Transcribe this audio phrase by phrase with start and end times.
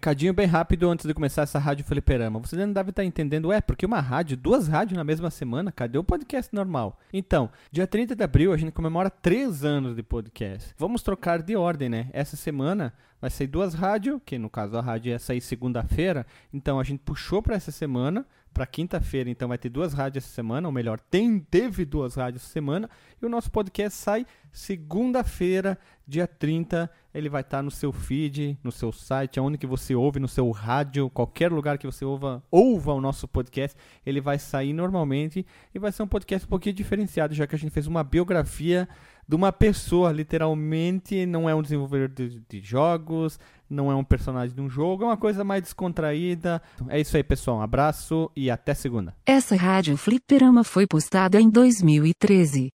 [0.00, 2.38] Recadinho bem rápido antes de começar essa rádio fliperama.
[2.38, 5.98] Você não deve estar entendendo, é, porque uma rádio, duas rádios na mesma semana, cadê
[5.98, 6.98] o podcast normal?
[7.12, 10.74] Então, dia 30 de abril a gente comemora três anos de podcast.
[10.78, 12.08] Vamos trocar de ordem, né?
[12.14, 16.80] Essa semana vai sair duas rádios, que no caso a rádio ia sair segunda-feira, então
[16.80, 20.68] a gente puxou para essa semana para quinta-feira, então vai ter duas rádios essa semana,
[20.68, 22.90] ou melhor, tem, teve duas rádios essa semana,
[23.20, 28.58] e o nosso podcast sai segunda-feira, dia 30, ele vai estar tá no seu feed,
[28.62, 32.42] no seu site, aonde que você ouve, no seu rádio, qualquer lugar que você ouva,
[32.50, 36.74] ouva o nosso podcast, ele vai sair normalmente, e vai ser um podcast um pouquinho
[36.74, 38.88] diferenciado, já que a gente fez uma biografia
[39.30, 43.38] de uma pessoa, literalmente, não é um desenvolvedor de, de, jogos,
[43.70, 46.60] não é um personagem de um jogo, é uma coisa mais descontraída.
[46.88, 47.58] É isso aí, pessoal.
[47.58, 49.14] Um abraço e até segunda.
[49.24, 52.68] Essa rádio Fliperama foi postada em 2013.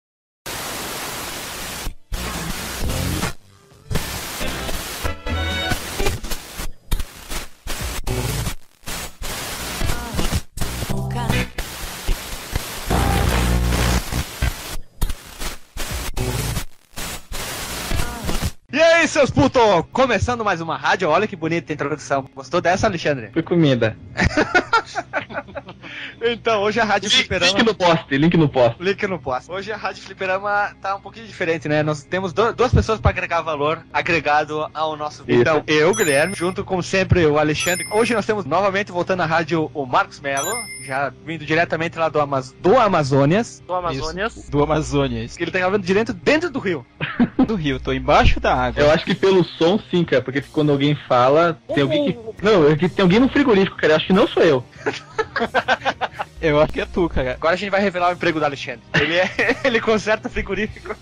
[19.23, 19.84] Seus putos!
[19.92, 22.28] Começando mais uma rádio, olha que bonita a introdução.
[22.34, 23.31] Gostou dessa, Alexandre?
[23.33, 23.97] Foi comida.
[26.20, 27.53] então, hoje a Rádio link, Fliperama.
[27.53, 28.83] Link no post, link no post.
[28.83, 29.53] Link no post.
[29.53, 31.84] Hoje a Rádio Fliperama tá um pouquinho diferente, né?
[31.84, 35.42] Nós temos do, duas pessoas para agregar valor agregado ao nosso vídeo.
[35.42, 37.86] Então, eu, Guilherme, junto com sempre o Alexandre.
[37.92, 40.53] Hoje nós temos novamente voltando à rádio o Marcos Melo,
[40.84, 43.62] já vindo diretamente lá do, Amaz do Amazônias.
[43.64, 44.36] Do Amazônias.
[44.36, 44.51] Isso.
[44.51, 45.36] Do Amazônias.
[45.36, 46.84] Que ele tá gravando direto dentro do rio.
[47.45, 48.83] do rio, tô embaixo da água.
[48.83, 52.19] Eu acho que pelo som sim, cara, porque quando alguém fala, tem alguém que.
[52.43, 53.93] Não, é que tem alguém no frigorífico, cara.
[53.93, 54.65] Eu acho que não sou eu.
[56.43, 57.35] Eu acho que é tu, cara.
[57.35, 58.83] Agora a gente vai revelar o emprego do Alexandre.
[58.95, 59.30] Ele, é,
[59.63, 60.97] ele conserta frigorífico.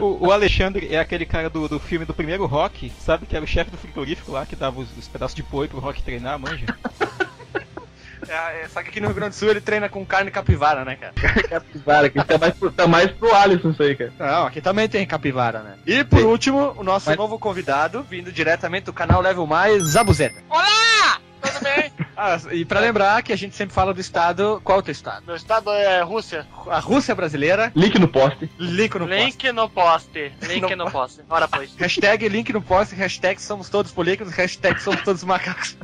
[0.00, 3.26] O, o, Alexandre é aquele cara do, do filme do primeiro rock, sabe?
[3.26, 5.80] Que era o chefe do frigorífico lá, que dava os, os pedaços de boi pro
[5.80, 6.64] rock treinar, manja.
[8.28, 10.84] É, é, só que aqui no Rio Grande do Sul ele treina com carne capivara,
[10.84, 11.12] né, cara?
[11.48, 14.12] capivara, que tá mais, pro, tá mais pro Alisson isso aí, cara.
[14.18, 15.74] Não, aqui também tem capivara, né?
[15.86, 16.26] E por Sim.
[16.26, 17.18] último, o nosso Mas...
[17.18, 20.42] novo convidado, vindo diretamente do canal Level Mais, Zabuzeta.
[20.48, 21.20] Olá!
[21.42, 21.92] Tudo bem?
[22.16, 24.60] Ah, e pra lembrar que a gente sempre fala do estado.
[24.64, 25.24] Qual é o teu estado?
[25.26, 26.46] Meu estado é Rússia.
[26.68, 27.72] A Rússia brasileira.
[27.74, 28.50] Link no post.
[28.58, 29.52] Link no link.
[29.52, 30.32] No post.
[30.42, 31.20] Link no post.
[31.28, 31.74] Ora, pois.
[31.76, 32.94] Hashtag link no post.
[32.94, 34.32] Hashtag somos todos políticos.
[34.32, 35.76] Hashtag somos todos macacos.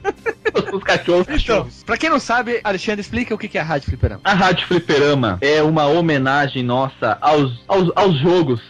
[0.72, 1.26] Os cachorros.
[1.28, 4.20] Então, pra quem não sabe, Alexandre, explica o que é a Rádio Fliperama.
[4.24, 8.60] A Rádio Fliperama é uma homenagem nossa aos, aos, aos jogos.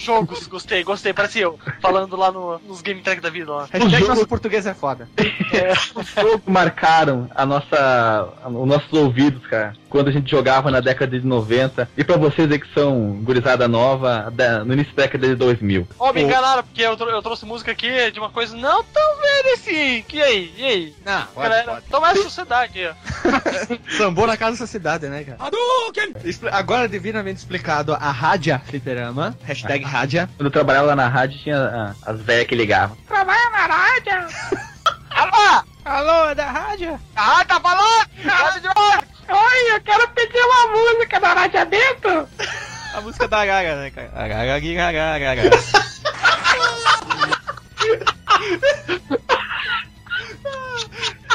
[0.00, 1.12] Jogos, gostei, gostei.
[1.12, 3.52] Parece eu falando lá no, nos Game Track da vida.
[3.52, 3.68] Lá.
[3.70, 4.08] Hashtag jogo...
[4.08, 5.08] nosso português é foda.
[5.52, 5.72] É.
[5.98, 11.18] Os jogos marcaram a nossa, os nossos ouvidos, cara quando a gente jogava na década
[11.18, 11.90] de 90.
[11.96, 15.88] E pra vocês aí que são gurizada nova, da, no início da década de 2000.
[15.98, 19.16] Ó, oh, me enganaram, porque eu, eu, trouxe música aqui de uma coisa não tão
[19.16, 20.04] velha assim.
[20.12, 20.54] E aí?
[20.56, 20.94] E aí?
[21.04, 21.84] Não, pode, Galera, pode.
[21.88, 22.90] Então é a sociedade.
[23.98, 25.38] Sambou na casa da sociedade, né, cara?
[26.52, 30.30] Agora, devidamente explicado, a Rádia Fliperama, hashtag Rádia.
[30.36, 32.96] Quando eu trabalhava lá na rádio, tinha as velhas que ligavam.
[33.08, 34.60] Trabalha na rádio!
[35.10, 35.64] Alô!
[35.84, 37.00] Alô, é da rádio?
[37.16, 38.06] Ah, tá falando?
[38.22, 38.68] Rádio de
[39.32, 42.28] Oi, eu quero pedir uma música da Rádio Dentro.
[42.94, 44.28] A música da Gaga, né, cara?
[44.28, 44.60] Gaga,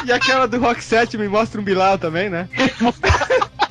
[0.04, 2.48] E aquela do Rock 7 me mostra um Bilal também, né?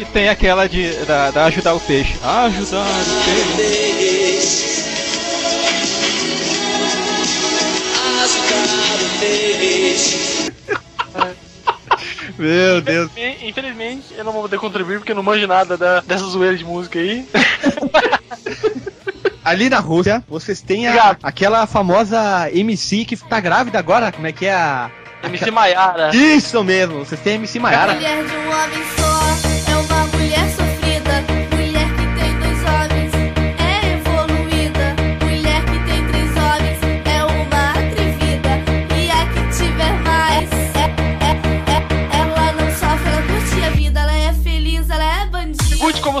[0.00, 2.18] E tem aquela de da, da ajudar o peixe.
[2.24, 4.82] Ajudar o peixe.
[8.24, 10.50] Ajudar o peixe.
[12.38, 13.10] Meu Deus.
[13.42, 16.64] Infelizmente, eu não vou poder contribuir porque eu não manjo nada da, dessa zoeira de
[16.64, 17.28] música aí.
[19.44, 24.10] Ali na Rússia, vocês têm a, aquela famosa MC que tá grávida agora.
[24.10, 24.90] Como é que é a.
[25.24, 26.16] MC Maiara.
[26.16, 27.92] Isso mesmo, vocês têm a MC Maiara.
[27.92, 29.49] Mulher de um homem só,
[30.34, 30.69] é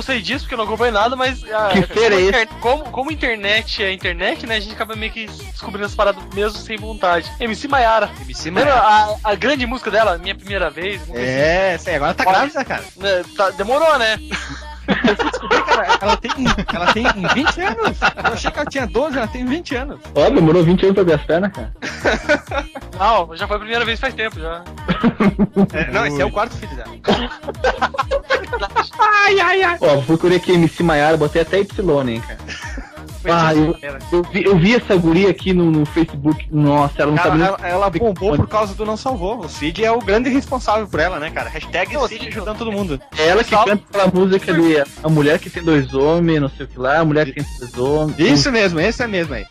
[0.00, 1.44] como eu sei disso, porque eu não acompanho nada, mas.
[1.52, 2.46] Ah, que feira é esse?
[2.60, 4.56] Como, como internet é internet, né?
[4.56, 7.30] A gente acaba meio que descobrindo as paradas mesmo sem vontade.
[7.38, 8.10] MC Maiara.
[8.22, 8.74] MC Maiara.
[8.74, 11.02] A, a, grande música dela, Minha Primeira Vez.
[11.14, 12.84] É, sei, agora tá grávida, cara.
[12.96, 14.18] Né, tá, demorou, né?
[14.94, 16.30] descobri que ela, ela tem,
[16.74, 17.98] ela tem 20 anos.
[18.00, 20.00] Eu achei que ela tinha 12, ela tem 20 anos.
[20.14, 21.72] Ó, demorou 20 anos pra ver as pernas, cara.
[22.98, 24.62] Não, já foi a primeira vez faz tempo já.
[25.72, 26.90] É, não, esse é o quarto filho dela.
[29.80, 32.38] Ó, procurei aqui MC Maiara, botei até Y, hein, cara.
[33.24, 33.76] Ah, eu,
[34.12, 36.46] eu, vi, eu vi essa guria aqui no, no Facebook.
[36.50, 37.46] Nossa, ela não sabe Ela, nem.
[37.46, 39.38] ela, ela bombou por causa do Não Salvou.
[39.40, 41.48] O Cid é o grande responsável por ela, né, cara?
[41.50, 43.00] Hashtag Não, Cid Cid- ajudando todo mundo.
[43.18, 46.66] É ela que canta aquela música de A Mulher que tem dois homens, não sei
[46.66, 48.18] o que lá, a mulher que tem dois homens.
[48.18, 49.44] Isso mesmo, esse é mesmo aí.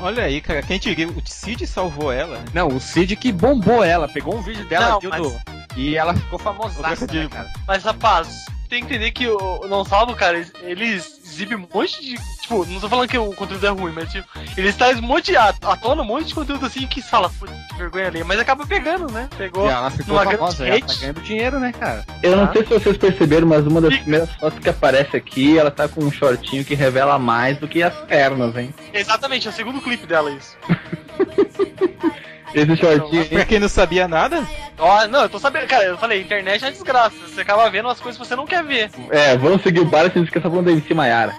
[0.00, 2.38] Olha aí, cara, quem diria, o Cid salvou ela.
[2.38, 2.44] né?
[2.54, 5.40] Não, o Cid que bombou ela, pegou um vídeo dela Não, viu, mas- do-
[5.76, 7.48] e ela ficou famosa, né, cara?
[7.66, 12.14] Mas rapaz, tem que entender que o Não Salvo, cara, eles, exibem um monte de.
[12.40, 15.32] Tipo, não tô falando que o conteúdo é ruim, mas tipo, eles trazem um monte
[15.32, 15.36] de.
[15.36, 18.22] à tona um monte de conteúdo assim que fala, pô, que vergonha ali.
[18.24, 19.28] Mas acaba pegando, né?
[19.36, 19.66] Pegou.
[19.66, 22.06] E ela ficou famosa, ela tá ganhando dinheiro, né, cara?
[22.22, 25.70] Eu não sei se vocês perceberam, mas uma das primeiras fotos que aparece aqui, ela
[25.70, 28.72] tá com um shortinho que revela mais do que as pernas, hein?
[28.92, 30.56] Exatamente, é o segundo clipe dela isso.
[32.54, 34.46] Esse shortinho Pra quem não sabia nada,
[34.78, 37.14] Ó, não, eu tô sabendo, cara, eu falei, internet é desgraça.
[37.28, 38.90] Você acaba vendo as coisas que você não quer ver.
[39.10, 41.34] É, vamos seguir o bar e não esqueça falando da MC Maiara.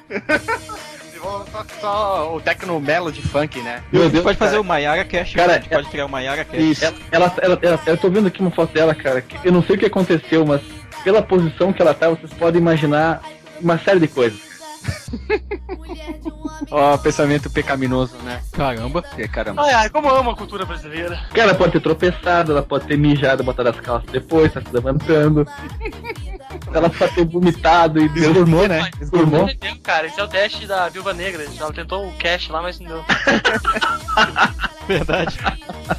[1.20, 1.46] Só,
[1.80, 3.84] só o Tecno Melody Funk, né?
[3.92, 6.44] Meu você Deus, pode fazer o Mayara Cash, Cara, a gente pode criar o Mayara
[6.46, 6.60] Cash.
[6.60, 6.86] Isso.
[6.86, 9.62] Ela, ela, ela, ela- eu tô vendo aqui uma foto dela, cara, que eu não
[9.64, 10.62] sei o que aconteceu, mas
[11.04, 13.22] pela posição que ela tá, vocês podem imaginar
[13.60, 14.40] uma série de coisas.
[15.78, 16.68] Mulher de um homem.
[16.72, 18.42] Ó, pensamento pecaminoso, né?
[18.52, 19.04] Caramba.
[19.18, 19.62] É, caramba.
[19.64, 21.20] Ai, ai, como eu amo a cultura brasileira.
[21.34, 25.48] Ela pode ter tropeçado, ela pode ter mijado, botado as calças depois, tá se levantando.
[26.74, 28.90] ela pode ter vomitado e deu Desgurmou, né?
[28.98, 29.50] Desgurmou.
[29.50, 30.08] Entendeu, cara?
[30.08, 31.46] Esse é o teste da Viúva Negra.
[31.60, 33.06] Ela tentou o cash lá, mas não deu.
[34.88, 35.38] Verdade.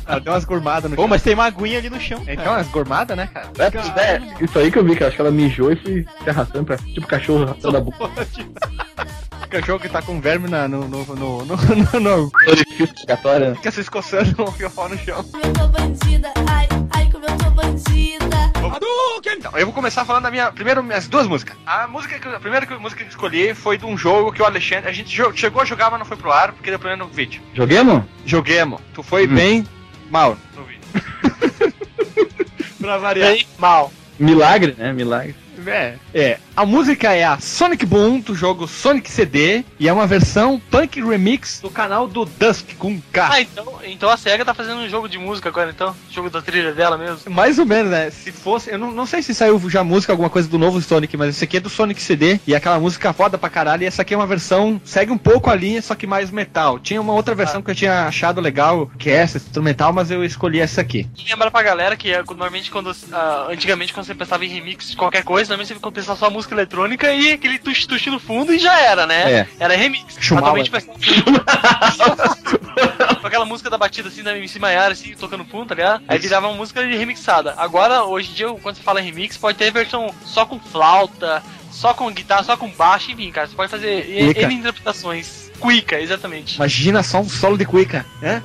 [0.07, 2.23] Ela deu umas gourmadas no Pô, mas tem uma aguinha ali no chão.
[2.27, 3.51] Então, umas gourmadas, né, cara?
[3.59, 3.65] É,
[4.01, 6.31] é, isso aí que eu vi, que eu acho que ela mijou e foi se
[6.31, 6.77] arrastando pra.
[6.77, 8.09] Tipo cachorro arrastando a boca.
[9.53, 12.33] Cachorro que tá com verme na, no, no, no, no, no, no,
[13.39, 13.55] né?
[13.57, 15.23] Fica se escoçando o fiofó no chão.
[15.25, 16.33] Como eu tô bandida.
[16.49, 18.42] Ai, ai, como eu tô bandida.
[19.25, 20.53] Então, eu vou começar falando da minha.
[20.53, 21.57] Primeiro, minhas duas músicas.
[21.67, 24.41] A música que, a primeira que- música que eu escolhi foi de um jogo que
[24.41, 24.89] o Alexandre.
[24.89, 27.43] A gente chegou a jogar, mas não foi pro ar, porque deu problema no vídeo.
[27.55, 28.05] Joguemos?
[28.25, 28.81] Joguemos.
[28.95, 29.35] Tu foi Hum.
[29.35, 29.67] bem
[30.11, 30.83] mal no vídeo.
[32.81, 33.33] pra variar.
[33.33, 33.93] Bem mal.
[34.19, 34.93] Milagre, né?
[34.93, 35.35] Milagre.
[35.67, 36.39] É, é.
[36.55, 41.01] A música é a Sonic Boom do jogo Sonic CD e é uma versão punk
[41.01, 43.29] remix do canal do Dusk com K.
[43.33, 45.97] Ah, então, então a SEGA tá fazendo um jogo de música agora, então?
[46.11, 47.31] Jogo da trilha dela mesmo.
[47.31, 48.11] Mais ou menos, né?
[48.11, 48.71] Se fosse.
[48.71, 51.45] Eu não, não sei se saiu já música, alguma coisa do novo Sonic, mas esse
[51.45, 53.83] aqui é do Sonic CD e é aquela música foda pra caralho.
[53.83, 54.81] E essa aqui é uma versão.
[54.85, 56.79] Segue um pouco a linha, só que mais metal.
[56.79, 60.25] Tinha uma outra versão que eu tinha achado legal, que é essa, instrumental, mas eu
[60.25, 61.09] escolhi essa aqui.
[61.17, 62.95] E lembra pra galera que é, normalmente quando.
[63.13, 66.55] ah, antigamente quando você pensava em remix de qualquer coisa, normalmente você pensava só música
[66.55, 69.33] eletrônica e aquele tuxi-tuxi no fundo e já era, né?
[69.33, 69.47] É.
[69.59, 70.17] Era remix.
[70.19, 70.49] Chumava.
[70.49, 70.81] Atualmente vai
[73.21, 76.03] Com aquela música da batida assim da MC Maiara, assim, tocando fundo, tá ligado?
[76.09, 77.55] Aí virava uma música remixada.
[77.57, 81.43] Agora, hoje em dia, quando você fala em remix, pode ter versão só com flauta,
[81.71, 83.47] só com guitarra, só com baixo, enfim, cara.
[83.47, 84.43] Você pode fazer Cuica.
[84.43, 85.51] N interpretações.
[85.59, 86.57] Cuica, exatamente.
[86.57, 88.43] Imagina só um solo de cuica, né?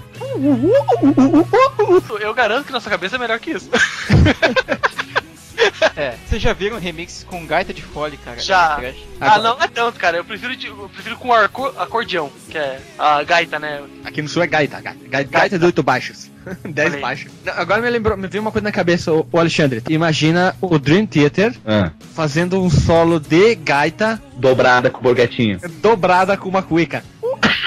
[2.19, 3.69] Eu garanto que nossa cabeça é melhor que isso.
[5.95, 8.39] É, vocês já viram remix com gaita de fole, cara?
[8.39, 8.79] Já.
[8.83, 8.93] É.
[9.19, 10.17] Ah, não é tanto, cara.
[10.17, 13.81] Eu prefiro, de- eu prefiro com arco, acordeão, que é a gaita, né?
[14.05, 16.29] Aqui no sul é gaita, gaita, gaita, gaita de oito baixos.
[16.63, 17.01] Dez Falei.
[17.01, 17.31] baixos.
[17.43, 19.81] Não, Agora me lembrou, me veio uma coisa na cabeça, o, o Alexandre.
[19.89, 25.59] Imagina o Dream Theater Ah, fazendo um solo de gaita dobrada com o borguetinho.
[25.81, 27.03] dobrada com uma cuica.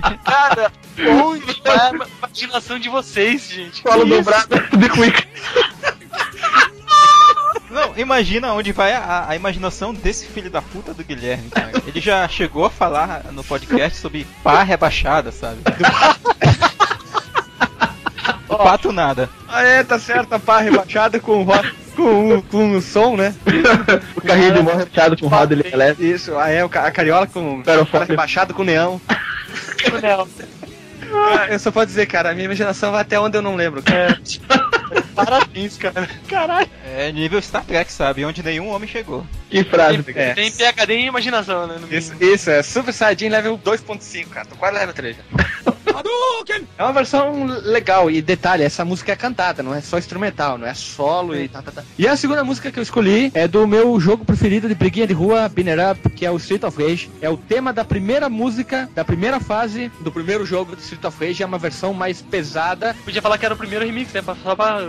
[0.24, 0.72] Cara,
[1.22, 1.90] onde vai a
[2.28, 3.82] imaginação de vocês, gente?
[4.02, 4.06] Isso.
[4.06, 5.24] dobrada de cuica.
[7.70, 11.72] Não, imagina onde vai a, a imaginação desse filho da puta do Guilherme, cara.
[11.86, 15.58] Ele já chegou a falar no podcast sobre pá rebaixada, sabe?
[18.48, 19.28] Do pato nada.
[19.48, 21.54] Ah, é, tá certo, a pá rebaixada com, ro-
[21.94, 23.34] com, com o som, né?
[24.16, 26.02] O carrinho de mão recheado com roda ele elétrico.
[26.02, 28.06] Isso, aí é a cariola com Aerofólio.
[28.08, 29.00] rebaixado com neão.
[30.02, 30.28] Não,
[31.16, 33.82] Ah, eu só posso dizer, cara, a minha imaginação vai até onde eu não lembro.
[33.82, 34.18] Cara.
[35.14, 36.08] parabéns, cara.
[36.28, 36.68] Caralho.
[36.84, 38.24] É nível Star Trek, sabe?
[38.24, 39.24] Onde nenhum homem chegou.
[39.48, 40.34] Que frase, Tem, É.
[40.34, 41.76] tem PHD em imaginação, né?
[41.80, 44.46] no Isso, isso, é Super Saiyajin level 2.5, cara.
[44.46, 45.22] Tô quase level 3 já.
[46.76, 48.10] É uma versão legal.
[48.10, 51.62] E detalhe, essa música é cantada, não é só instrumental, não é solo e tá,
[51.62, 51.82] tá, tá.
[51.98, 55.12] E a segunda música que eu escolhi é do meu jogo preferido de briguinha de
[55.12, 57.10] rua, Binner Up, que é o Street of Rage.
[57.20, 61.24] É o tema da primeira música, da primeira fase do primeiro jogo do Street of
[61.24, 61.42] Rage.
[61.42, 62.94] É uma versão mais pesada.
[63.04, 64.22] Podia falar que era o primeiro remix, né?
[64.42, 64.80] Só pra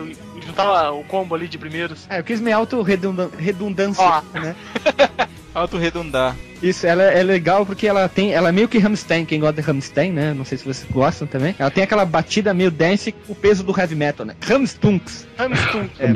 [0.46, 2.06] juntar o combo ali de primeiros.
[2.10, 4.22] É, eu quis me auto-redundância, Ó.
[4.34, 4.56] né?
[5.56, 6.36] Auto-redundar.
[6.62, 8.34] Isso, ela é legal porque ela tem.
[8.34, 10.34] Ela é meio que Rammstein, quem gosta de Rammstein, né?
[10.34, 11.56] Não sei se vocês gostam também.
[11.58, 14.36] Ela tem aquela batida meio dance com o peso do heavy metal, né?
[14.42, 15.26] Ramstunks.
[15.38, 15.90] Hamstung.
[15.98, 16.14] É.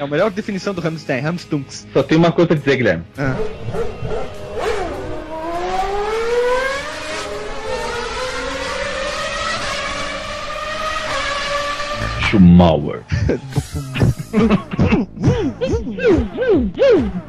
[0.00, 1.86] É a melhor definição do Rammstein, Ramstunks.
[1.92, 3.04] Só tem uma coisa pra dizer, Guilherme.
[3.18, 3.36] Ah.
[12.30, 13.02] Schumauer.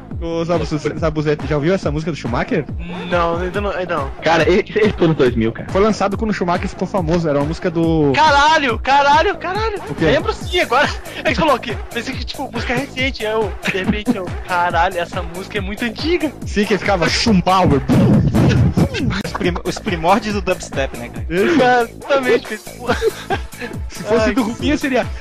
[0.20, 0.64] Ô, Zabu-
[0.98, 2.64] Zabuzete, já ouviu essa música do Schumacher?
[3.10, 3.70] Não, ainda não.
[3.70, 4.10] ainda não.
[4.22, 5.68] Cara, esse, esse foi nos 2000, cara.
[5.70, 8.12] Foi lançado quando o Schumacher ficou famoso, era uma música do.
[8.14, 9.78] Caralho, caralho, caralho.
[9.88, 10.04] O quê?
[10.06, 10.88] Lembro sim agora.
[11.16, 13.24] É que você falou que pensei que, tipo, música recente.
[13.24, 16.30] Eu, de repente, eu, caralho, essa música é muito antiga.
[16.46, 17.80] Sim, que ficava Schumauer.
[19.24, 21.26] Os, prim- os primórdios do dubstep, né, cara?
[21.30, 22.46] Exatamente.
[22.46, 22.62] fez-
[23.88, 25.06] Se fosse Ai, do Rubinho seria.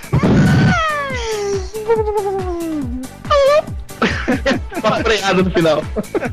[4.83, 5.83] Uma freada no final.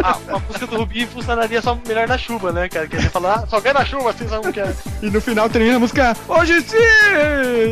[0.03, 2.87] Ah, a música do Rubi funcionaria só melhor na chuva, né, cara?
[2.87, 4.75] Que ele fala, ah, só ganha na chuva, vocês sabem o que é.
[5.03, 6.17] E no final termina a música.
[6.29, 6.77] Hoje sim!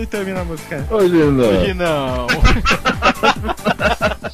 [0.02, 0.86] E termina a música.
[0.90, 1.44] Hoje não.
[1.44, 2.26] Hoje não.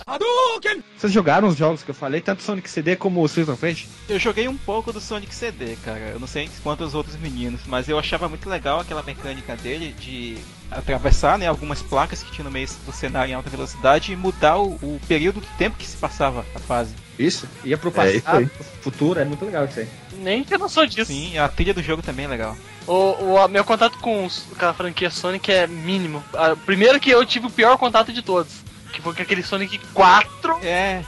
[1.00, 3.88] Vocês jogaram os jogos que eu falei, tanto Sonic CD como o Street of Rage?
[4.06, 6.10] Eu joguei um pouco do Sonic CD, cara.
[6.12, 9.94] Eu não sei quanto os outros meninos, mas eu achava muito legal aquela mecânica dele
[9.99, 10.37] de
[10.70, 14.58] atravessar né, algumas placas que tinha no meio do cenário em alta velocidade e mudar
[14.58, 16.95] o, o período do tempo que se passava a fase.
[17.19, 17.47] Isso.
[17.65, 18.47] Ia pro É, isso passado, aí.
[18.47, 19.89] pro futuro, é muito legal isso aí.
[20.19, 21.12] Nem tinha noção disso.
[21.12, 22.57] Sim, a trilha do jogo também é legal.
[22.87, 26.23] O, o a- meu contato com, os- com a franquia Sonic é mínimo.
[26.35, 28.53] A, primeiro que eu tive o pior contato de todos.
[28.93, 30.59] Que foi com aquele Sonic 4.
[30.62, 31.03] É.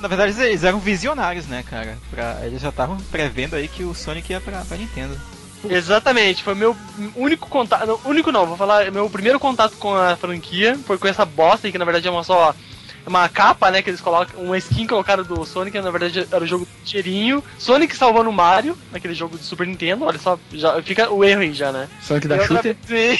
[0.00, 1.98] Na verdade, eles- eram visionários, né, cara?
[2.10, 5.18] Pra, eles já estavam prevendo aí que o Sonic ia pra, pra Nintendo.
[5.68, 6.76] Exatamente, foi meu
[7.16, 7.86] único contato.
[7.86, 8.90] não, Único não, vou falar.
[8.92, 12.10] Meu primeiro contato com a franquia foi com essa bosta aí, que na verdade é
[12.10, 12.54] uma só.
[13.08, 13.82] Uma capa, né?
[13.82, 14.40] Que eles colocam.
[14.40, 17.42] Uma skin colocaram do Sonic, na verdade era o jogo do cheirinho.
[17.58, 20.04] Sonic salvando o Mario, naquele jogo de Super Nintendo.
[20.04, 21.88] Olha só, já fica o erro aí já, né?
[22.02, 22.76] Sonic da E Shooter.
[22.86, 23.18] Sim.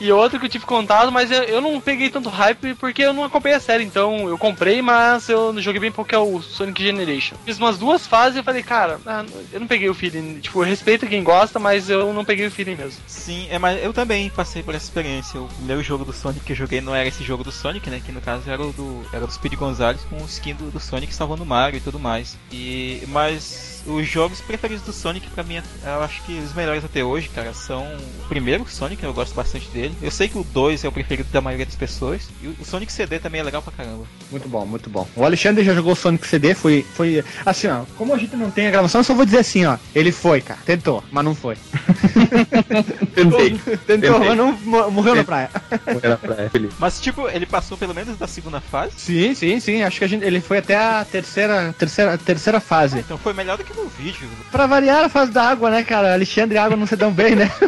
[0.00, 3.12] E outro que eu tive contato, mas eu, eu não peguei tanto hype porque eu
[3.12, 3.84] não acompanhei a série.
[3.84, 7.36] Então eu comprei, mas eu joguei bem pouco, que é o Sonic Generation.
[7.44, 10.40] Fiz umas duas fases e falei, cara, ah, eu não peguei o feeling.
[10.40, 13.00] Tipo, eu respeito quem gosta, mas eu não peguei o feeling mesmo.
[13.06, 15.40] Sim, é, mas eu também passei por essa experiência.
[15.40, 18.00] O primeiro jogo do Sonic que eu joguei não era esse jogo do Sonic, né?
[18.04, 20.80] Que no caso era o do, era do Speed Gonzalez com o skin do, do
[20.80, 22.36] Sonic salvando o Mario e tudo mais.
[22.52, 27.02] E, mas os jogos preferidos do Sonic pra mim, eu acho que os melhores até
[27.04, 29.94] hoje, cara, são o primeiro Sonic, eu gosto bastante dele.
[30.02, 32.28] Eu sei que o 2 é o preferido da maioria das pessoas.
[32.42, 34.04] E o- o Sonic CD também é legal pra caramba.
[34.30, 35.06] Muito bom, muito bom.
[35.16, 37.84] O Alexandre já jogou Sonic CD, foi, foi assim, ó.
[37.96, 39.76] Como a gente não tem a gravação, eu só vou dizer assim, ó.
[39.94, 40.60] Ele foi, cara.
[40.64, 41.56] Tentou, mas não foi.
[43.14, 43.50] Tentei.
[43.58, 44.10] Tentou, Tentei.
[44.10, 45.50] mas não mo- morreu na praia.
[45.92, 46.72] Morrer na praia, feliz.
[46.78, 48.92] Mas tipo, ele passou pelo menos da segunda fase.
[48.96, 49.82] Sim, sim, sim.
[49.82, 52.98] Acho que a gente, ele foi até a terceira, terceira, terceira fase.
[52.98, 54.28] Então foi melhor do que no vídeo.
[54.50, 56.12] Pra variar a fase da água, né, cara?
[56.14, 57.50] Alexandre e água não se dão bem, né?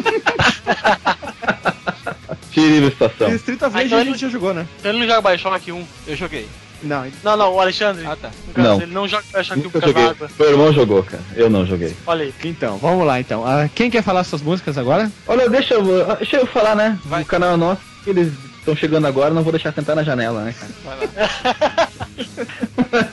[2.53, 3.29] Terrível situação.
[3.31, 4.67] E Street of Ah, Rage então a ele- gente já jogou, né?
[4.79, 5.85] Então ele não joga Bioshock 1.
[6.07, 6.47] Eu joguei.
[6.83, 8.03] Não, Não, não, o Alexandre.
[8.05, 8.29] Ah tá.
[8.53, 8.81] caso, Não.
[8.81, 10.15] Ele não joga Bioshock 1 Nunca por causa da joguei.
[10.25, 10.29] água.
[10.39, 11.23] Meu irmão jogou, cara.
[11.35, 11.95] Eu não joguei.
[12.05, 12.33] Olha aí.
[12.43, 13.45] então, vamos lá então.
[13.45, 15.11] Ah, quem quer falar suas músicas agora?
[15.27, 16.99] Olha, deixa eu, deixa eu falar, né?
[17.05, 17.21] Vai.
[17.21, 17.81] O canal é nosso.
[18.05, 20.71] Eles estão chegando agora, não vou deixar sentar na janela, né, cara?
[20.83, 21.87] Vai lá.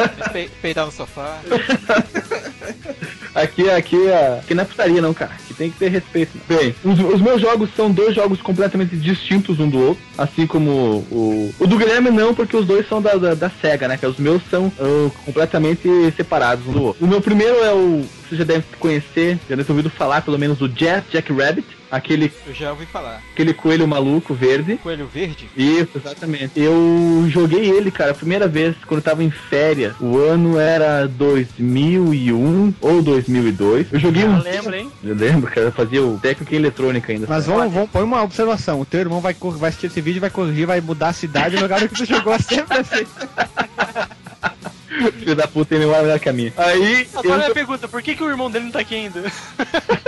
[0.39, 1.41] Pe- Peidar no sofá.
[3.35, 3.97] Aqui, aqui,
[4.41, 5.31] aqui não é putaria não, cara.
[5.33, 6.33] Aqui tem que ter respeito.
[6.49, 10.03] Bem, os, os meus jogos são dois jogos completamente distintos um do outro.
[10.17, 10.71] Assim como
[11.11, 13.97] o, o do Guilherme não, porque os dois são da, da, da SEGA, né?
[13.97, 17.05] Que os meus são ah, completamente separados um do outro.
[17.05, 18.05] O meu primeiro é o...
[18.29, 21.67] Você já deve conhecer, já deve ter ouvido falar pelo menos do Jazz Jack Rabbit.
[21.91, 23.23] Aquele, Eu já ouvi falar.
[23.33, 24.77] aquele coelho maluco verde.
[24.83, 25.49] Coelho verde?
[25.57, 26.53] Isso, exatamente.
[26.55, 29.95] Eu joguei ele, cara, a primeira vez quando eu tava em férias.
[30.01, 33.87] O ano era 2001 ou 2002.
[33.93, 34.39] Eu joguei Eu um.
[34.43, 34.93] lembro, hein?
[35.03, 37.27] Eu lembro, cara, eu fazia o técnico em eletrônica ainda.
[37.29, 38.81] Mas vamos, vamos pôr uma observação.
[38.81, 41.59] O teu irmão vai, vai assistir esse vídeo, vai corrigir, vai mudar a cidade e
[41.59, 43.07] o lugar que tu jogou sempre assim.
[45.19, 46.53] Filho da puta, ele não é melhor que a minha.
[46.57, 49.23] Aí, Agora eu, minha pergunta, por que, que o irmão dele não tá aqui ainda?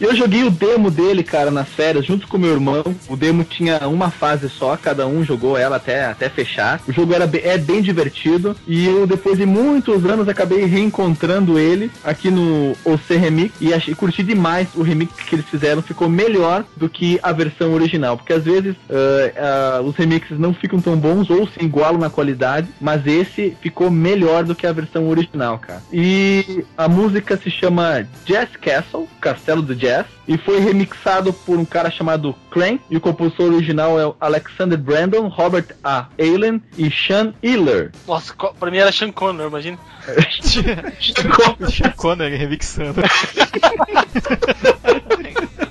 [0.00, 2.82] E eu joguei o demo dele, cara, nas férias, junto com meu irmão.
[3.06, 6.80] O demo tinha uma fase só, cada um jogou ela até, até fechar.
[6.88, 8.56] O jogo era é bem divertido.
[8.66, 13.54] E eu, depois de muitos anos, acabei reencontrando ele aqui no OC Remix.
[13.60, 15.82] E achei, curti demais o remix que eles fizeram.
[15.82, 18.16] Ficou melhor do que a versão original.
[18.16, 22.08] Porque às vezes ah, ah, os remixes não ficam tão bons ou se igualam na
[22.08, 22.68] qualidade.
[22.80, 25.82] Mas esse ficou melhor do que a versão original, cara.
[25.92, 29.89] E a música se chama Jazz Castle, Castelo do Jazz,
[30.26, 34.78] e foi remixado por um cara chamado Clank, e o compositor original é o Alexander
[34.78, 36.06] Brandon, Robert A.
[36.18, 37.92] Allen e Sean Hiller.
[38.06, 39.78] Nossa, pra mim era Sean Connor, imagina.
[41.00, 43.00] Sean Connery remixando.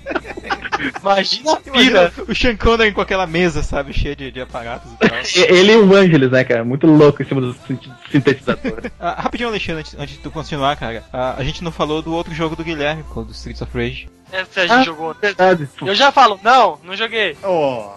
[1.02, 2.26] Imagina a Imagina pira.
[2.28, 5.10] o Sean Connery com aquela mesa, sabe, cheia de, de aparatos e tal.
[5.56, 6.64] Ele e o Angeles, né, cara?
[6.64, 7.80] Muito louco em cima do sin-
[8.12, 8.82] sintetizador.
[9.00, 11.04] Ah, rapidinho, Alexandre, antes, antes de tu continuar, cara.
[11.14, 14.08] ah, a gente não falou do outro jogo do Guilherme, do Streets of Rage.
[14.32, 14.84] Essa a gente Ah.
[14.84, 15.16] jogou.
[15.20, 15.68] Verdade.
[15.82, 17.36] Eu já falo, não, não joguei.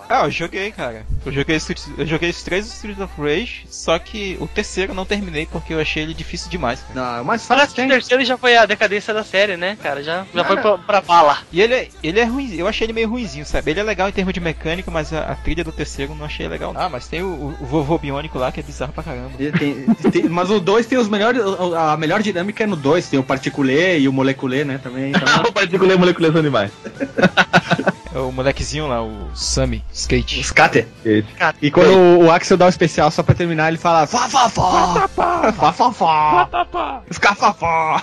[0.08, 1.04] Ah, eu joguei, cara.
[1.24, 1.58] Eu joguei,
[1.98, 5.72] eu joguei os três Streets of Rage, só que o terceiro eu não terminei porque
[5.72, 7.18] eu achei ele difícil demais, cara.
[7.18, 10.02] Não, mas Parece que o terceiro já foi a decadência da série, né, cara?
[10.02, 11.38] Já, já foi pra, pra bala.
[11.52, 13.70] E ele é, ele é ruim, eu achei ele meio ruinzinho, sabe?
[13.70, 16.26] Ele é legal em termos de mecânica, mas a, a trilha do terceiro eu não
[16.26, 16.72] achei legal.
[16.76, 19.30] Ah, mas tem o, o, o vovô biônico lá que é bizarro pra caramba.
[19.38, 21.40] Tem- tem- mas o 2 tem os melhores.
[21.76, 23.08] A melhor dinâmica é no 2.
[23.08, 24.78] Tem o particulê e o moleculê, né?
[24.82, 25.10] Também.
[25.10, 26.70] Então, o particular molecular são demais.
[28.14, 30.44] É o molequezinho lá, o Sammy Skate.
[30.44, 30.86] Scatter.
[31.02, 31.26] Esse.
[31.62, 34.50] E quando o, o Axel dá o especial só pra terminar, ele fala Fá, fá,
[34.50, 35.08] fá!
[35.08, 37.02] Fá, fá, fá!
[37.10, 38.02] Escafafó!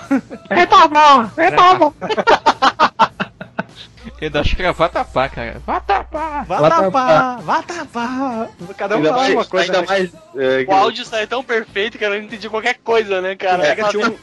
[4.20, 5.62] Ele acho que era vatapá, cara.
[5.66, 6.44] Vatapá!
[7.40, 8.50] Vá tapar!
[8.76, 9.72] Cada um fala uma coisa.
[9.72, 9.86] ainda né?
[9.86, 13.36] mais é, O áudio sai tão perfeito que eu não entendi qualquer coisa, né, O
[13.38, 13.58] cara?
[13.58, 14.16] Mega tinha um,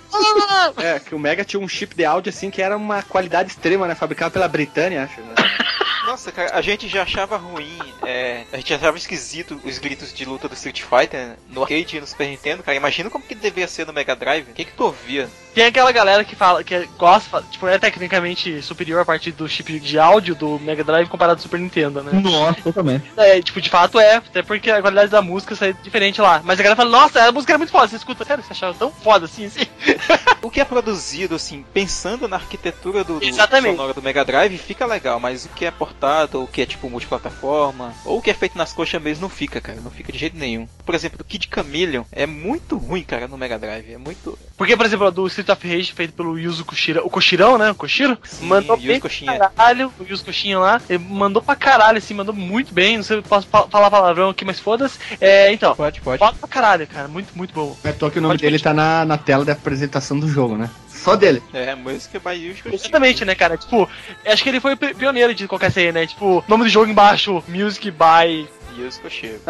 [0.82, 3.88] é, que o Mega tinha um chip de áudio assim que era uma qualidade extrema,
[3.88, 3.96] né?
[3.96, 5.20] Fabricado pela Britânia, acho.
[5.22, 5.34] Né?
[6.08, 10.24] Nossa, cara, a gente já achava ruim, é, a gente achava esquisito os gritos de
[10.24, 12.78] luta do Street Fighter no arcade e no Super Nintendo, cara.
[12.78, 14.50] Imagina como que devia ser no Mega Drive.
[14.50, 15.30] O que que tu ouvia?
[15.54, 19.80] Tem aquela galera que fala, que gosta, tipo, é tecnicamente superior a partir do chip
[19.82, 22.12] de áudio do Mega Drive comparado ao Super Nintendo, né?
[22.14, 23.12] Nossa, totalmente.
[23.18, 26.42] É, tipo, de fato é, até porque a qualidade da música sai diferente lá.
[26.42, 28.74] Mas a galera fala, nossa, a música era muito foda, você escuta, sério, você achava
[28.76, 29.66] tão foda assim, assim?
[30.44, 33.26] O que é produzido, assim, pensando na arquitetura do, do
[33.72, 36.66] sonora do Mega Drive, fica legal, mas o que é portado, ou o que é
[36.66, 40.12] tipo multiplataforma, ou o que é feito nas coxas mesmo, não fica, cara, não fica
[40.12, 40.67] de jeito nenhum.
[40.86, 44.38] Por exemplo, o Kid Chameleon é muito ruim, cara, no Mega Drive, é muito...
[44.56, 47.76] Porque, por exemplo, do Street of Rage, feito pelo Yuzo Koshiro, o Koshirão, né, o
[47.76, 49.38] Koshiro, Sim, mandou Yuzo bem Koshinha.
[49.38, 53.17] caralho, o Yuzo Koshinha lá, ele mandou pra caralho, assim, mandou muito bem, não sei
[53.17, 55.00] se posso falar palavrão aqui, mas foda-se.
[55.19, 56.19] É, então, Pode, pode.
[56.19, 57.76] foda pra caralho, cara, muito, muito bom.
[57.84, 60.28] É à toa que o nome Pode dele tá na, na tela da apresentação do
[60.28, 60.69] jogo, né?
[61.08, 61.41] Só dele.
[61.54, 62.76] É, música by Yuzo Koshinha.
[62.76, 63.56] Exatamente, né, cara?
[63.56, 63.89] Tipo,
[64.26, 66.06] acho que ele foi pioneiro de isso aí, né?
[66.06, 68.48] Tipo, nome do jogo embaixo, Music by.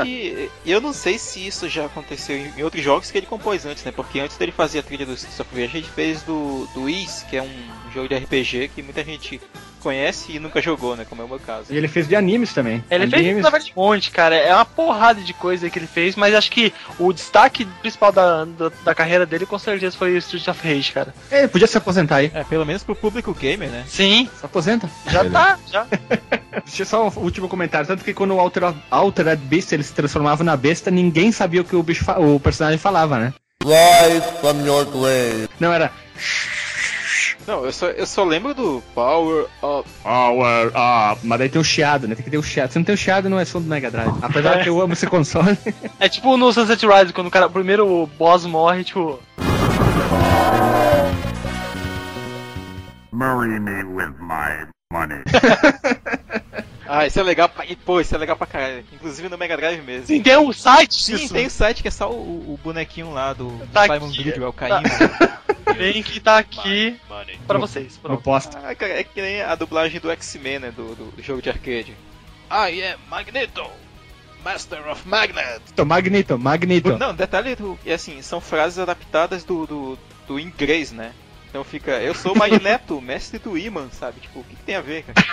[0.05, 3.65] E eu não sei se isso já aconteceu em em outros jogos que ele compôs
[3.65, 3.91] antes, né?
[3.91, 7.25] Porque antes dele fazer a trilha do Streets of Rage, ele fez do, do Is,
[7.29, 9.41] que é um jogo de RPG que muita gente
[9.87, 11.05] conhece e nunca jogou, né?
[11.07, 11.65] Como é o meu caso.
[11.73, 12.83] E ele fez de animes também.
[12.91, 13.41] Ele fez, animes.
[13.43, 14.35] verdade, um monte, cara.
[14.35, 18.43] É uma porrada de coisa que ele fez, mas acho que o destaque principal da,
[18.43, 21.13] da, da carreira dele com certeza foi o Street of Rage, cara.
[21.31, 22.29] É, ele podia se aposentar aí.
[22.33, 23.85] É, pelo menos pro público gamer, né?
[23.87, 24.89] Sim, Se aposenta.
[25.09, 25.87] já tá, já.
[26.65, 27.87] Deixa só um último comentário.
[27.87, 31.63] Tanto que quando o Alter, Altered Beast ele se transformava na besta, ninguém sabia o
[31.63, 33.33] que o, bicho fa- o personagem falava, né?
[33.63, 35.49] Rise from your grave.
[35.59, 35.91] Não, era
[37.47, 39.89] Não, eu só, eu só lembro do Power Up.
[40.03, 41.21] Power Up.
[41.25, 42.13] Mas daí tem o chiado, né?
[42.13, 42.71] Tem que ter o chiado.
[42.73, 44.13] Se não tem o chiado, não é som do Mega Drive.
[44.21, 45.57] Apesar que eu amo esse console.
[45.99, 49.19] É tipo no Sunset Rise, quando o cara, o primeiro boss morre, tipo.
[53.11, 55.23] Marry me with my money.
[56.89, 57.65] Ah, isso é legal pra...
[57.65, 58.81] e, Pô, isso é legal pra caralho.
[58.93, 60.07] Inclusive no Mega Drive mesmo.
[60.07, 61.33] Sim, tem um site Sim, disso.
[61.33, 64.09] tem um site que é só o, o bonequinho lá do, do Tá Simon.
[64.09, 64.87] Gridwell caindo.
[65.75, 66.99] Tem que tá aqui
[67.45, 67.97] pra vocês.
[67.97, 68.21] Pronto.
[68.21, 68.57] posto.
[68.57, 70.71] Ah, é que nem a dublagem do X-Men, né?
[70.71, 71.95] Do, do jogo de arcade.
[72.49, 73.69] I am Magneto,
[74.43, 75.61] Master of Magnet.
[75.71, 76.97] Então, Magneto, Magneto.
[76.97, 81.13] Não, detalhe do, é assim, são frases adaptadas do, do, do inglês, né?
[81.49, 84.19] Então fica, eu sou Magneto, mestre do imã, sabe?
[84.21, 85.25] Tipo, o que, que tem a ver, cara?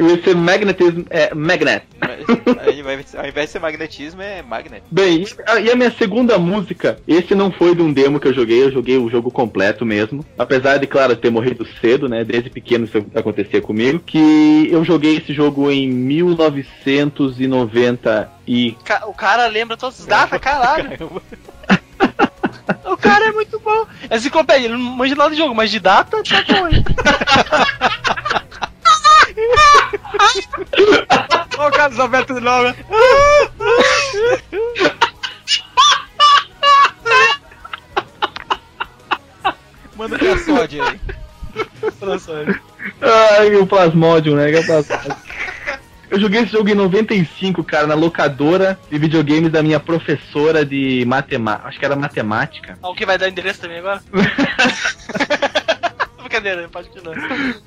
[0.00, 1.84] E esse magnetismo é magnet.
[2.00, 2.20] Vai-
[3.18, 4.82] ao invés de ser magnetismo, é magnet.
[4.90, 5.24] Bem,
[5.62, 8.72] e a- minha segunda música, esse não foi de um demo que eu joguei, eu
[8.72, 10.24] joguei o jogo completo mesmo.
[10.38, 12.24] Apesar de, claro, ter morrido cedo, né?
[12.24, 13.98] Desde pequeno isso acontecia comigo.
[14.00, 18.72] Que eu joguei esse jogo em 1990 e.
[18.84, 20.88] Ca- O cara lembra todas as datas, caralho.
[20.96, 21.22] Caramba.
[22.86, 23.84] O cara é muito bom.
[24.08, 26.82] É enciclopédia, ele não manja nada de jogo, mas de data tá bom, hein?
[31.58, 32.74] Olha o Carlos Alberto de novo.
[39.96, 41.00] Manda pra sódia aí.
[43.00, 44.50] Ai, o Plasmodium, né?
[44.50, 45.16] Que é o Plasmodium.
[46.10, 51.04] Eu joguei esse jogo em 95, cara, na locadora de videogames da minha professora de
[51.06, 51.68] matemática.
[51.68, 52.76] Acho que era matemática.
[52.82, 54.02] O que vai dar endereço também agora?
[56.18, 57.16] Brincadeira, pode continuar.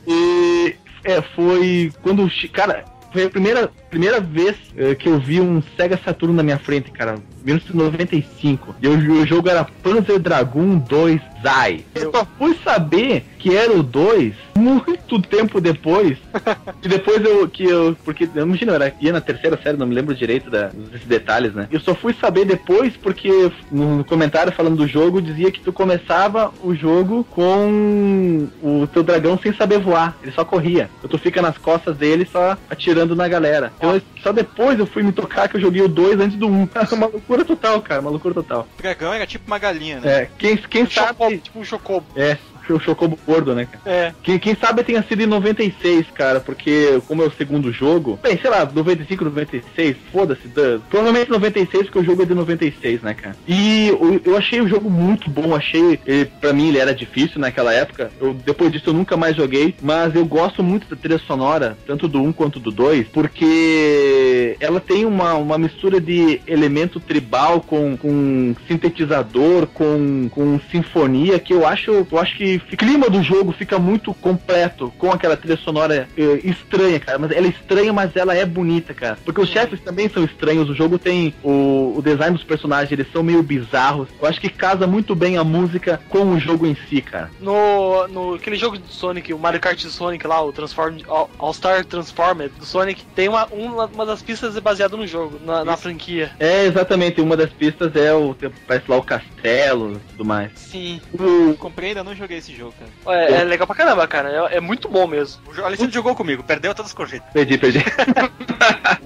[0.06, 2.30] E é, foi quando.
[2.52, 6.58] Cara, foi a primeira, primeira vez eh, que eu vi um Sega Saturno na minha
[6.58, 7.20] frente, cara.
[7.46, 8.76] 1995.
[8.82, 11.86] E o jogo era Panzer Dragoon 2 Zai.
[11.94, 16.18] Eu só fui saber que era o 2 muito tempo depois.
[16.82, 17.48] e depois eu.
[17.50, 20.68] que eu Porque, eu imagino, eu ia na terceira série, não me lembro direito da-
[20.68, 21.68] desses detalhes, né?
[21.70, 26.54] Eu só fui saber depois porque no, comentário falando do jogo dizia que tu começava
[26.64, 30.18] o jogo com o teu dragão sem saber voar.
[30.24, 30.90] Ele só corria.
[31.00, 33.74] Então tu fica nas costas dele só atirando na galera.
[33.78, 36.70] Então, só depois eu fui me tocar que eu joguei o 2 antes do 1.
[36.94, 38.00] uma loucura total, cara.
[38.00, 38.68] Uma loucura total.
[38.78, 40.22] O dragão era tipo uma galinha, né?
[40.22, 41.33] É, quem, quem sabe.
[41.40, 42.08] Tipo um chocobo.
[42.16, 42.38] É,
[42.72, 43.68] o Chocobo gordo, né?
[43.86, 44.14] É.
[44.24, 48.38] Quem, quem sabe tenha sido em 96, cara, porque como é o segundo jogo, bem,
[48.40, 53.14] sei lá, 95, 96, foda-se, da- provavelmente 96, porque o jogo é de 96, né,
[53.14, 53.36] cara?
[53.48, 57.40] E o- eu achei o jogo muito bom, achei, ele, pra mim ele era difícil
[57.42, 61.18] naquela época, eu, depois disso eu nunca mais joguei, mas eu gosto muito da trilha
[61.20, 67.00] sonora, tanto do 1 quanto do 2, porque ela tem uma, uma mistura de elemento
[67.00, 73.10] tribal com, com sintetizador, com, com sinfonia, que eu acho, eu acho que o clima
[73.10, 77.20] do jogo fica muito completo com aquela trilha sonora eh, estranha, cara.
[77.20, 79.18] Mas ela é estranha, mas ela é bonita, cara.
[79.24, 80.70] Porque os chefes também são estranhos.
[80.70, 84.08] O jogo tem o, o design dos personagens, eles são meio bizarros.
[84.22, 87.30] Eu acho que casa muito bem a música com o jogo em si, cara.
[87.40, 91.30] No, no aquele jogo do Sonic, o Mario Kart do Sonic lá, o Transform, All-
[91.40, 95.78] All-Star Transformed do Sonic, tem uma, uma, uma das pistas baseada no jogo, na, na
[95.78, 96.32] franquia.
[96.40, 97.22] É, exatamente.
[97.22, 98.36] Uma das pistas é o.
[98.68, 100.52] Parece lá o castelo e tudo mais.
[100.56, 101.02] Sim.
[101.14, 103.18] O, Comprei ainda não joguei esse jogo, cara.
[103.20, 104.50] É, é legal pra caramba, cara.
[104.52, 105.42] É, é muito bom mesmo.
[105.48, 107.28] O Alexandre jogou comigo, perdeu todas as corridas.
[107.34, 107.80] perdi, perdi.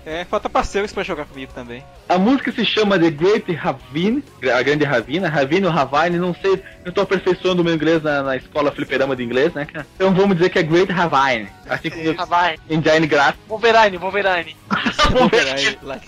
[0.05, 1.83] É, falta parceiros pra jogar comigo também.
[2.07, 4.23] A música se chama The Great Ravine,
[4.55, 8.23] a grande Ravina, Ravine ou Ravine, não sei, eu tô aperfeiçoando o meu inglês na,
[8.23, 9.85] na escola fliperama de inglês, né, cara?
[9.95, 12.57] Então vamos dizer que é Great Ravine, assim como vai.
[12.69, 13.35] Engine Grass.
[13.49, 14.55] Wolverine, Wolverine.
[15.83, 15.99] Lá-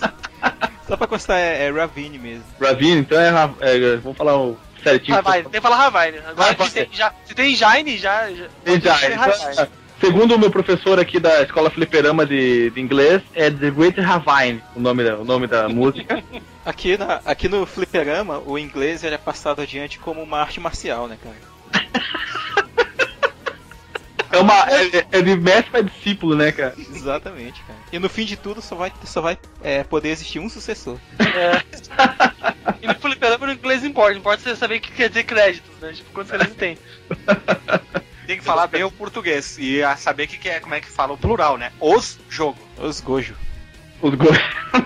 [0.87, 2.43] Só pra constar, é, é Ravine mesmo.
[2.61, 5.21] Ravine, então é, é vamos falar o certinho.
[5.21, 6.19] Ravine, tem que falar Ravine.
[6.19, 6.69] Agora Ravine.
[6.69, 8.29] se tem, já, se tem Jaine, já.
[8.31, 9.67] já pode ser Então,
[9.99, 14.61] segundo o meu professor aqui da escola fliperama de, de inglês, é The Great Ravine,
[14.75, 16.23] o nome da, o nome da música.
[16.65, 21.07] Aqui, na, aqui no fliperama, o inglês ele é passado adiante como uma arte marcial,
[21.07, 21.35] né, cara?
[24.31, 26.75] É uma, é, é de mestre pra discípulo, né, cara?
[26.77, 27.79] Exatamente, cara.
[27.91, 30.97] E no fim de tudo só vai, só vai é, poder existir um sucessor.
[31.19, 31.63] É.
[32.81, 35.91] E no fliperama no inglês importa, importa você saber o que quer dizer créditos, né?
[35.91, 36.77] Tipo, quantos créditos tem.
[38.25, 40.87] Tem que falar bem o português e a saber que que é, como é que
[40.87, 41.71] fala o plural, né?
[41.79, 42.59] Os jogo.
[42.77, 43.35] Os Gojo.
[44.01, 44.27] Os, go...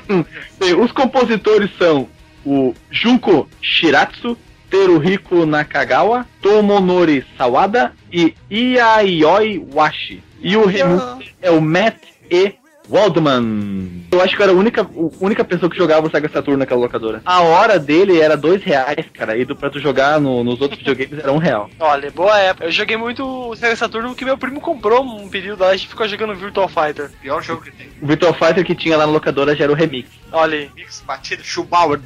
[0.58, 2.10] Bem, os compositores são
[2.45, 4.38] o Junko Shiratsu,
[4.77, 10.23] Teruhiko Nakagawa, Tomonori Sawada e Iaioi Washi.
[10.41, 11.03] E o remix
[11.43, 11.97] é o Matt
[12.31, 12.55] E.
[12.89, 14.03] Waldman.
[14.12, 14.88] Eu acho que eu era a única, a
[15.21, 17.21] única pessoa que jogava o Sega Saturno naquela locadora.
[17.23, 19.38] A hora dele era dois reais, cara.
[19.38, 21.69] E do, pra tu jogar no- nos outros videogames era um real.
[21.79, 22.65] Olha, boa época.
[22.65, 25.77] Eu joguei muito o Sega Saturno porque meu primo comprou um período lá e a
[25.77, 27.12] gente ficou jogando Virtual Fighter.
[27.21, 27.88] Pior jogo que tem.
[28.01, 30.09] O Virtual Fighter que tinha lá na locadora já era o remix.
[30.31, 30.71] Olha aí.
[30.75, 32.01] Mix, batido, Schubauer.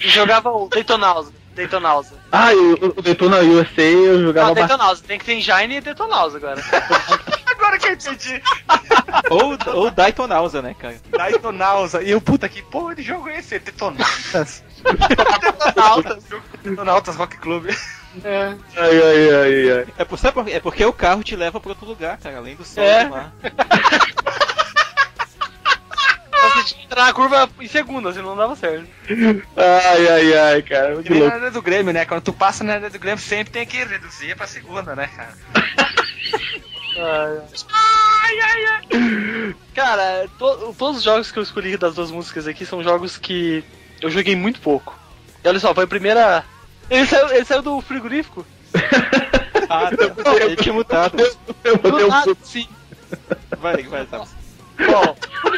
[0.00, 1.32] E jogava o Daytonausa.
[1.58, 2.14] Daytonausa.
[2.30, 4.54] Ah, o, o Daytona USA eu jogava Não.
[4.54, 5.02] Daytonausa.
[5.06, 6.62] Tem que ter Engine e Daytonausa agora.
[7.58, 8.40] Agora que eu entendi.
[9.30, 10.96] Ou, ou Daytonausa, né, cara?
[11.10, 12.02] Daytonausa.
[12.02, 13.58] E eu, puta, que porra de jogo é esse?
[13.58, 14.62] Detonautas.
[14.84, 16.24] Detonautas.
[16.62, 17.66] Detonautas Rock Club.
[18.24, 18.54] É.
[18.76, 19.86] Ai, ai, ai, ai.
[19.98, 22.54] É, por, sabe por- é porque o carro te leva pra outro lugar, cara, além
[22.54, 23.08] do sol É.
[23.08, 23.32] mar.
[26.58, 28.86] Você tinha que entrar na curva em segunda, senão não dava certo.
[29.56, 30.96] Ai, ai, ai, cara.
[30.96, 31.36] Que Que nem na louco.
[31.38, 32.04] área do Grêmio, né?
[32.04, 35.34] Quando tu passa na área do Grêmio, sempre tem que reduzir pra segunda, né, cara?
[36.96, 39.54] Ai, ai, ai.
[39.74, 43.64] Cara, to- todos os jogos que eu escolhi das duas músicas aqui são jogos que
[44.02, 44.98] eu joguei muito pouco.
[45.44, 46.44] E olha só, foi a primeira.
[46.90, 48.44] Ele saiu, ele saiu do frigorífico?
[49.70, 50.34] Ah, tá.
[50.46, 51.14] Ele tinha mutado.
[51.62, 52.66] Eu botei Do um nada, sim.
[53.58, 54.18] Vai, vai, tá.
[54.20, 54.26] Bom,
[55.44, 55.50] o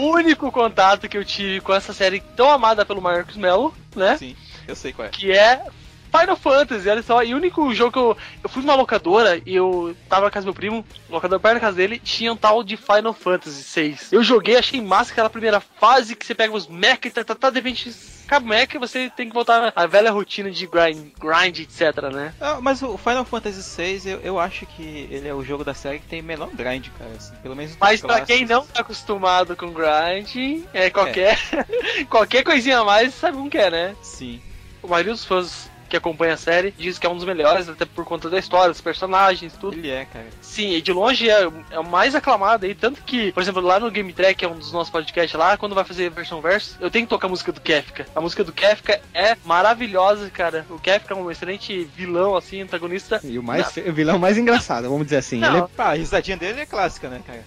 [0.00, 4.16] único contato que eu tive com essa série tão amada pelo Marcos Mello, né?
[4.16, 4.36] Sim,
[4.66, 5.10] eu sei qual é.
[5.10, 5.64] Que é
[6.10, 7.22] Final Fantasy, olha só.
[7.22, 8.16] E o único jogo que eu.
[8.42, 11.60] Eu fui numa locadora e eu tava na casa do meu primo, locador perto da
[11.60, 14.12] casa dele, tinha um tal de Final Fantasy 6.
[14.12, 17.34] Eu joguei, achei massa aquela primeira fase que você pega os mecha e tá, tá,
[17.34, 17.94] tá, de repente
[18.26, 22.10] acaba o mecha e você tem que voltar à velha rotina de grind, grind etc,
[22.12, 22.32] né?
[22.40, 25.74] Ah, mas o Final Fantasy VI, eu, eu acho que ele é o jogo da
[25.74, 27.10] série que tem menor grind, cara.
[27.16, 31.38] Assim, pelo menos Mas pra quem não tá acostumado com grind, é qualquer,
[32.08, 33.96] qualquer coisinha a mais sabe como que é, né?
[34.02, 34.40] Sim.
[34.82, 37.84] A maioria dos fãs que acompanha a série diz que é um dos melhores, até
[37.84, 39.76] por conta da história, dos personagens, tudo.
[39.76, 40.26] Ele é, cara.
[40.40, 42.74] Sim, e de longe é, é o mais aclamado aí.
[42.74, 45.56] Tanto que, por exemplo, lá no Game Track, que é um dos nossos podcasts lá,
[45.56, 48.06] quando vai fazer a versão verso, eu tenho que tocar a música do Kefka.
[48.14, 50.64] A música do Kefka é maravilhosa, cara.
[50.70, 53.20] O Kefka é um excelente vilão, assim, antagonista.
[53.24, 55.38] E o, mais, o vilão mais engraçado, vamos dizer assim.
[55.38, 55.48] Não.
[55.48, 57.44] Ele é Ah, a risadinha dele é clássica, né, cara?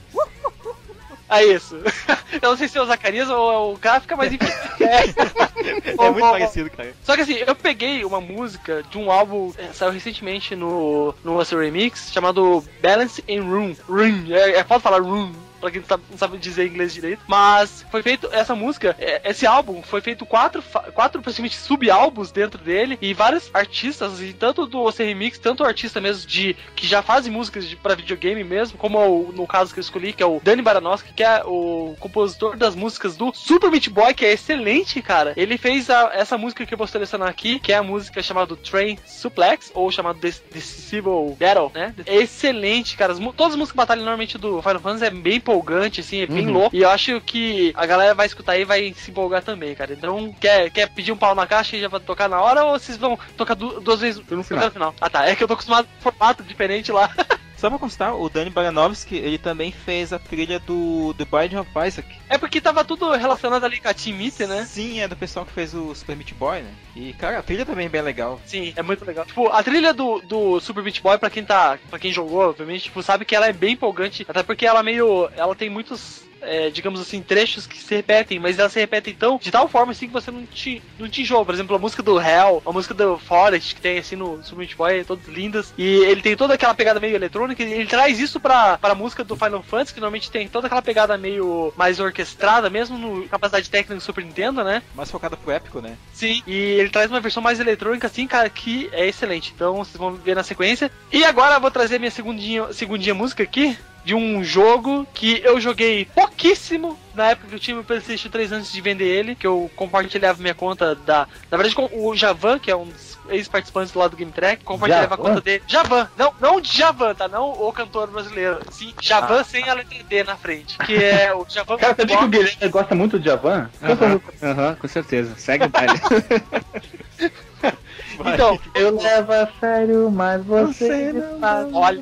[1.33, 1.75] É isso.
[2.41, 4.45] eu não sei se é o Zacarias ou é o Kafka, mas enfim.
[4.83, 5.03] É,
[6.03, 6.93] É muito parecido, cara.
[7.03, 11.37] Só que assim, eu peguei uma música de um álbum que saiu recentemente no, no
[11.41, 13.75] Remix chamado Balance in Room.
[13.87, 15.31] Room, é, é foda falar room.
[15.63, 17.21] Pra quem não sabe, dizer inglês direito.
[17.25, 20.61] Mas foi feito essa música, é, esse álbum, foi feito quatro,
[20.93, 22.97] quatro praticamente sub-álbuns dentro dele.
[23.01, 27.31] E vários artistas, e tanto do OC Remix, tanto artista mesmo de que já fazem
[27.31, 30.41] músicas de, pra videogame mesmo, como o- no caso que eu escolhi, que é o
[30.43, 35.01] Dani Baranowski, que é o compositor das músicas do Super Meat Boy, que é excelente,
[35.01, 35.31] cara.
[35.37, 38.53] Ele fez a- essa música que eu vou selecionar aqui, que é a música chamada
[38.57, 41.07] Train Suplex, ou chamada Decisive
[41.39, 41.93] Battle, né?
[42.05, 43.13] É excelente, cara.
[43.13, 46.25] As todas as músicas de batalha normalmente do Final Fantasy é bem empolgante, assim, é
[46.27, 46.75] bem louco.
[46.75, 49.93] E eu acho que a galera vai escutar e vai se empolgar também, cara.
[49.93, 52.79] Então, quer, quer pedir um pau na caixa e já vai tocar na hora, ou
[52.79, 54.95] vocês vão tocar du- duas vezes no tocar no final?
[54.99, 57.09] Ah tá, é que eu tô acostumado com formato diferente lá.
[57.63, 61.71] Só pra constar, o Dani Baranovski, ele também fez a trilha do, do Binding of
[61.87, 62.13] Isaac.
[62.27, 64.65] É porque tava tudo relacionado ali com a Team Meet, né?
[64.65, 66.73] Sim, é do pessoal que fez o Super Meat Boy, né?
[66.93, 68.41] E, cara, a trilha também é bem legal.
[68.45, 69.25] Sim, é muito legal.
[69.25, 71.79] Tipo, a trilha do, do Super Beat Boy, pra quem tá.
[71.89, 74.25] para quem jogou, obviamente, tipo, sabe que ela é bem empolgante.
[74.27, 75.29] Até porque ela meio.
[75.37, 76.25] Ela tem muitos.
[76.43, 79.91] É, digamos assim, trechos que se repetem, mas elas se repetem tão de tal forma
[79.91, 81.45] assim que você não te, não te enjoa.
[81.45, 84.59] Por exemplo, a música do Hell, a música do Forest, que tem assim no Super
[84.59, 85.73] Meat Boy, todas lindas.
[85.77, 89.23] E ele tem toda aquela pegada meio eletrônica, e ele traz isso pra, pra música
[89.23, 93.69] do Final Fantasy, que normalmente tem toda aquela pegada meio mais orquestrada, mesmo no capacidade
[93.69, 94.81] técnica do Super Nintendo, né?
[94.95, 95.97] Mais focada pro épico, né?
[96.13, 99.51] Sim, e ele traz uma versão mais eletrônica, assim, cara, que é excelente.
[99.55, 100.91] Então vocês vão ver na sequência.
[101.11, 103.77] E agora eu vou trazer minha segundinha, segundinha música aqui.
[104.03, 108.51] De um jogo que eu joguei pouquíssimo na época que eu tinha meu PlayStation 3
[108.51, 111.27] antes de vender ele, que eu compartilhava minha conta da.
[111.49, 115.13] Na verdade, com o Javan, que é um dos ex-participantes lá do Game Track, compartilhava
[115.13, 115.29] a Javan?
[115.29, 115.63] conta dele.
[115.67, 117.27] Javan, não, não de Javan, tá?
[117.27, 118.59] Não o cantor brasileiro.
[118.71, 120.77] Sim, Javan sem a letra D na frente.
[120.79, 123.69] Que é o Javan Cara, sabia que o Guilherme gosta muito de Javan?
[123.81, 125.35] Aham, aham, com certeza.
[125.37, 125.93] Segue o baile.
[128.19, 131.67] Então, Eu levo a sério, mas você, me faz.
[131.73, 132.01] Olha,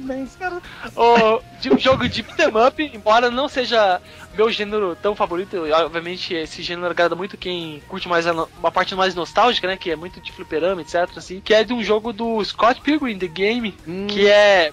[0.95, 4.01] o, de um jogo de beat'em up, embora não seja
[4.33, 8.95] meu gênero tão favorito, obviamente esse gênero agrada muito quem curte mais a uma parte
[8.95, 12.11] mais nostálgica, né, que é muito de fliperama, etc, assim, que é de um jogo
[12.13, 13.71] do Scott Pilgrim The Game,
[14.07, 14.71] que é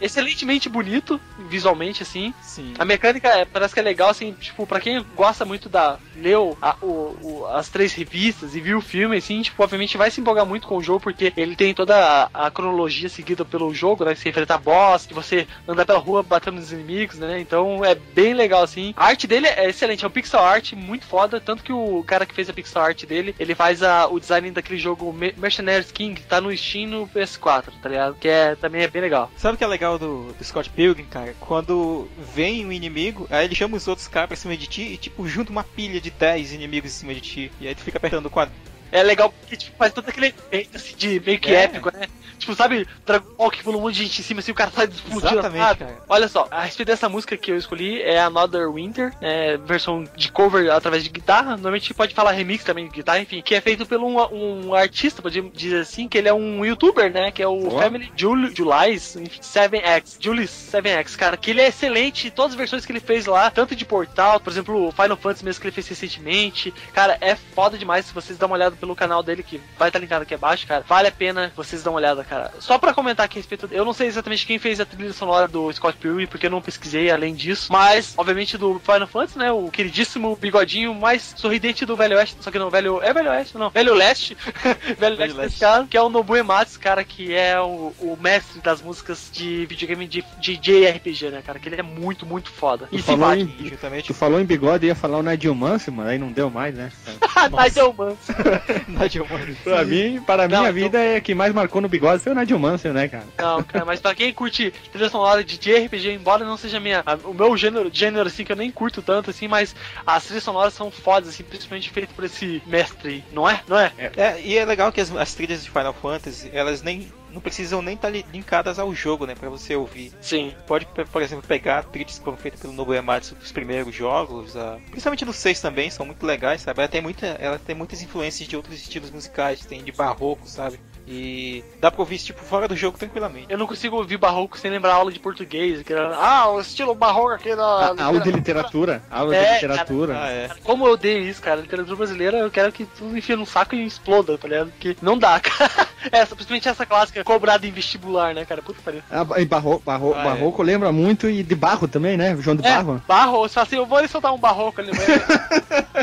[0.00, 2.32] excelentemente bonito visualmente assim.
[2.40, 2.74] Sim.
[2.78, 5.98] A mecânica é- parece que é legal, assim, tipo, pra quem gosta muito da.
[6.14, 10.10] leu a- o- o- as três revistas e viu o filme, assim, tipo, obviamente vai
[10.10, 11.96] se empolgar muito com o jogo, porque ele tem toda
[12.34, 14.14] a, a cronologia seguida pelo jogo, né?
[14.14, 17.40] Que você enfrenta boss, que você anda pela rua batendo nos inimigos, né?
[17.40, 18.81] Então é bem legal, assim.
[18.96, 22.26] A arte dele é excelente, é um pixel art muito foda, tanto que o cara
[22.26, 25.92] que fez a pixel art dele, ele faz a- o design daquele jogo Me- Mercenaries
[25.92, 28.14] King, que tá no Steam no PS4, tá ligado?
[28.16, 29.30] Que é, também é bem legal.
[29.36, 31.34] Sabe o que é legal do, do Scott Pilgrim, cara?
[31.40, 34.96] Quando vem um inimigo, aí ele chama os outros caras pra cima de ti e,
[34.96, 37.52] tipo, junta uma pilha de 10 inimigos em cima de ti.
[37.60, 38.54] E aí tu fica apertando o quadro.
[38.90, 41.62] É legal porque tipo, faz todo aquele efeito assim, de meio que É.
[41.62, 42.06] épico, né?
[42.42, 44.70] Tipo, sabe, Dragon Ball que pulou um monte de gente em cima, assim, o cara
[44.72, 45.32] sai explodindo.
[45.32, 45.98] Exatamente, cara.
[46.08, 50.32] Olha só, a respeito dessa música que eu escolhi é Another Winter, é, versão de
[50.32, 51.52] cover através de guitarra.
[51.52, 55.22] Normalmente pode falar remix também de guitarra, enfim, que é feito por um, um artista,
[55.22, 57.30] pode dizer assim, que ele é um youtuber, né?
[57.30, 57.70] Que é o.
[57.70, 60.16] Family Jul Julies 7X.
[60.18, 62.28] Julius 7X, cara, que ele é excelente.
[62.28, 65.44] Todas as versões que ele fez lá, tanto de Portal, por exemplo, o Final Fantasy
[65.44, 66.74] mesmo que ele fez recentemente.
[66.92, 70.00] Cara, é foda demais se vocês dão uma olhada pelo canal dele, que vai estar
[70.00, 70.84] linkado aqui abaixo, cara.
[70.88, 72.31] Vale a pena vocês dar uma olhada, cara.
[72.58, 73.68] Só pra comentar aqui a respeito.
[73.70, 76.60] Eu não sei exatamente quem fez a trilha sonora do Scott Pilgrim, porque eu não
[76.62, 77.72] pesquisei além disso.
[77.72, 79.50] Mas, obviamente, do Final Fantasy, né?
[79.52, 82.36] O queridíssimo bigodinho mais sorridente do Velho Oeste.
[82.40, 83.02] Só que não, Velho.
[83.02, 83.56] É Velho Oeste?
[83.58, 84.36] Não, Velho Leste.
[84.98, 85.38] Velho Leste, Leste.
[85.38, 89.28] nesse caso, que é o Nobu Ematsu, cara, que é o, o mestre das músicas
[89.32, 91.58] de videogame de, de JRPG, né, cara?
[91.58, 92.88] Que ele é muito, muito foda.
[92.92, 93.62] E Tu falou simpático.
[93.62, 96.18] em- E juntamente Tu falou em bigode e ia falar o Nigel Mansell, mano, aí
[96.18, 96.90] não deu mais, né?
[97.50, 99.56] Nigel Mansell.
[99.64, 102.32] Pra mim, para a Não, minha então- vida, é que mais marcou no bigode foi
[102.32, 103.24] o Nigel Mansell, né, cara?
[103.38, 107.14] Não, cara, mas pra quem curte trilha sonora de JRPG, embora não seja minha, a-
[107.24, 109.74] o meu gênero, gênero, assim, que eu nem curto tanto, assim, mas
[110.06, 113.60] as trilhas sonoras são fodas, assim, principalmente feito por esse mestre não é?
[113.66, 113.92] Não é?
[113.98, 117.80] É, e é legal que as, as trilhas de Final Fantasy, elas nem não precisam
[117.80, 120.12] nem estar linkadas ao jogo, né, Pra você ouvir.
[120.20, 120.52] Sim.
[120.66, 124.78] Pode, por exemplo, pegar trilhas que foram feitas pelo Nobuo Ematsu dos primeiros jogos, a-
[124.90, 126.80] principalmente no 6 também, são muito legais, sabe?
[126.80, 130.78] Ela tem, muita, ela tem muitas influências de outros estilos musicais, tem de barroco, sabe?
[131.06, 133.46] E dá pra ouvir isso, tipo, fora do jogo tranquilamente.
[133.48, 136.60] Eu não consigo ouvir barroco sem lembrar a aula de português, que era, ah, o
[136.60, 137.64] estilo barroco aqui da...
[137.98, 139.02] A, aula de literatura.
[139.10, 140.16] Aula É, de literatura.
[140.22, 140.50] Ah, é.
[140.62, 141.60] Como eu odeio isso, cara.
[141.60, 144.70] Literatura brasileira, eu quero que tudo enfie no saco e exploda, tá ligado?
[144.70, 145.88] Porque não dá, cara.
[146.10, 148.62] Essa, principalmente essa clássica cobrada em vestibular, né, cara?
[148.62, 149.02] Puta que pariu.
[149.10, 150.24] Ah, e barro, barro, Ah, é.
[150.24, 152.36] barroco lembra muito e de barro também, né?
[152.40, 153.02] João de É, Barro.
[153.08, 155.02] barro, você fala assim, eu vou ali soltar um barroco ali, mas...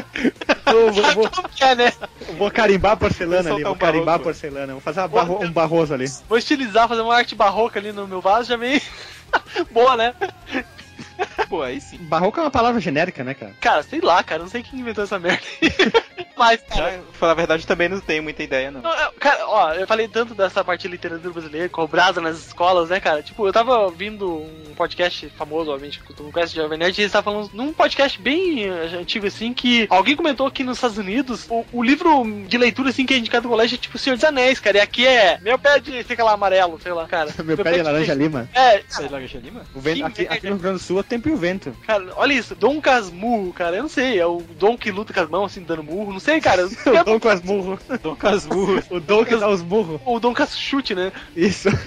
[0.66, 1.94] Eu vou, vou- Como que é, né?
[2.28, 4.24] eu vou carimbar a porcelana Vou ali, vou carimbar a barroco.
[4.26, 4.74] porcelana.
[4.74, 6.06] Vou fazer barro- um barroso ali.
[6.28, 8.82] Vou estilizar, fazer uma arte barroca ali no meu vaso, já vem...
[9.72, 10.14] Boa, né?
[11.48, 11.98] Pô, aí sim.
[11.98, 13.54] Barroco é uma palavra genérica, né, cara?
[13.60, 15.42] Cara, sei lá, cara, não sei quem inventou essa merda.
[16.38, 18.82] Mas, cara, Já, pra falar a verdade, também não tenho muita ideia, não.
[18.82, 23.00] Não, Cara, ó, eu falei tanto dessa parte de literatura brasileira, cobrada nas escolas, né,
[23.02, 23.22] cara?
[23.22, 26.98] Tipo, eu tava ouvindo um podcast famoso, obviamente, que tu não conhece de Jovem Nerd,
[26.98, 30.78] e eles estavam falando num podcast bem eh, antigo, assim, que alguém comentou que nos
[30.78, 33.98] Estados Unidos, o, o livro de leitura, assim, que é indicado no colégio é tipo
[33.98, 37.06] Senhor dos Anéis, cara, e aqui é meu pé de, fica lá, amarelo, sei lá,
[37.06, 37.34] cara.
[37.44, 38.50] Meu pé de laranja lima.
[38.54, 39.62] É, Sei lá, Laranja Lima?
[39.74, 41.76] O vento, aqui, aqui no Rio Grande do Sul tempo e o vento.
[41.86, 45.20] cara, olha isso, Dom Casmurro, cara, eu não sei, é o Dom que luta com
[45.20, 46.68] as mãos, assim, dando murro, não sei, cara.
[46.70, 47.80] O Dom com as murros.
[48.02, 48.84] Dom Casmurro.
[48.90, 50.00] O Dom que dá os burros.
[50.06, 51.12] o Dom Caschute, né?
[51.36, 51.70] Isso.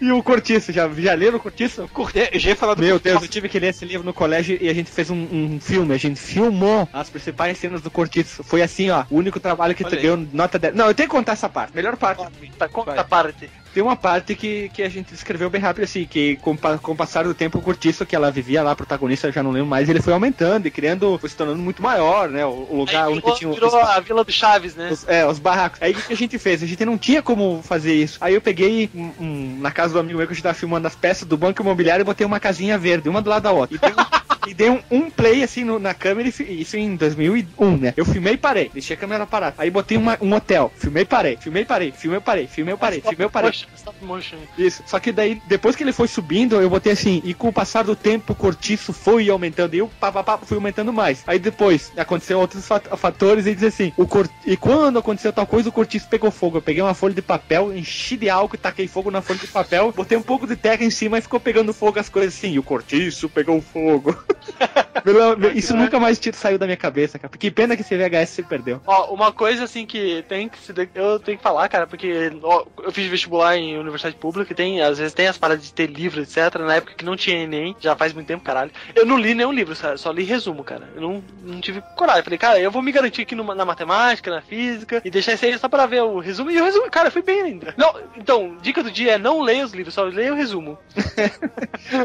[0.00, 1.88] E o Cortiço, já, já leram o Cortiço?
[2.14, 4.12] É, eu já ia falar do Meu Deus, eu tive que ler esse livro no
[4.12, 7.90] colégio e a gente fez um, um filme, a gente filmou as principais cenas do
[7.90, 8.42] Cortiço.
[8.42, 10.74] Foi assim, ó, o único trabalho que tu deu nota 10.
[10.74, 12.24] Não, eu tenho que contar essa parte, melhor parte.
[12.58, 13.48] Tá, conta a parte.
[13.78, 16.96] Tem uma parte que, que a gente descreveu bem rápido assim, que com, com o
[16.96, 19.88] passar do tempo o Cortiço, que ela vivia lá, protagonista, eu já não lembro mais,
[19.88, 23.12] ele foi aumentando e criando, foi se tornando muito maior, né, o, o lugar Aí
[23.12, 24.88] onde virou, tinha os, virou a Vila do Chaves, né?
[24.90, 25.80] os- é, os barracos.
[25.80, 26.60] Aí o que a gente fez?
[26.60, 28.18] A gente não tinha como fazer isso.
[28.20, 30.88] Aí eu peguei um- um- na casa do amigo meu que a gente tava filmando
[30.88, 33.76] as peças do banco imobiliário e botei uma casinha verde, uma do lado da outra.
[33.76, 36.96] E dei um, e dei um, um play assim no- na câmera, e isso em
[36.96, 37.94] 2001, né?
[37.96, 39.54] Eu filmei e parei, deixei a câmera parada.
[39.58, 42.74] Aí botei uma- um hotel, filmei e parei, filmei e parei, filmei e parei, filmei
[42.74, 43.50] e parei, filmei e parei.
[43.50, 44.36] Stop motion.
[44.56, 44.82] Isso.
[44.86, 47.84] Só que daí, depois que ele foi subindo, eu botei assim, e com o passar
[47.84, 51.22] do tempo, o cortiço foi aumentando, e eu pá, pá, pá, fui aumentando mais.
[51.26, 54.28] Aí depois, aconteceu outros fat- fatores, e diz assim, o cor...
[54.46, 56.58] e quando aconteceu tal coisa, o cortiço pegou fogo.
[56.58, 59.46] Eu peguei uma folha de papel, enchi de álcool e taquei fogo na folha de
[59.46, 62.52] papel, botei um pouco de terra em cima e ficou pegando fogo as coisas assim,
[62.52, 64.16] e o cortiço pegou fogo.
[65.54, 67.32] Isso nunca mais saiu da minha cabeça, cara.
[67.36, 68.80] Que pena que esse VHS se perdeu.
[68.86, 70.72] Ó, uma coisa assim que tem que se.
[70.72, 74.56] de- Eu tenho que falar, cara, porque ó, eu fiz vestibular em universidade pública e
[74.56, 76.54] tem, às vezes tem as paradas de ter livro, etc.
[76.58, 78.70] Na época que não tinha Enem, já faz muito tempo, caralho.
[78.94, 79.98] Eu não li nenhum livro, sabe?
[79.98, 80.88] Só li resumo, cara.
[80.94, 82.22] Eu não, não tive coragem.
[82.22, 85.44] Falei, cara, eu vou me garantir aqui numa- na matemática, na física, e deixar isso
[85.44, 86.50] aí só pra ver o resumo.
[86.50, 87.74] E o resumo, cara, foi bem ainda.
[87.76, 90.78] Não, então, dica do dia é não leia os livros, só leia o resumo.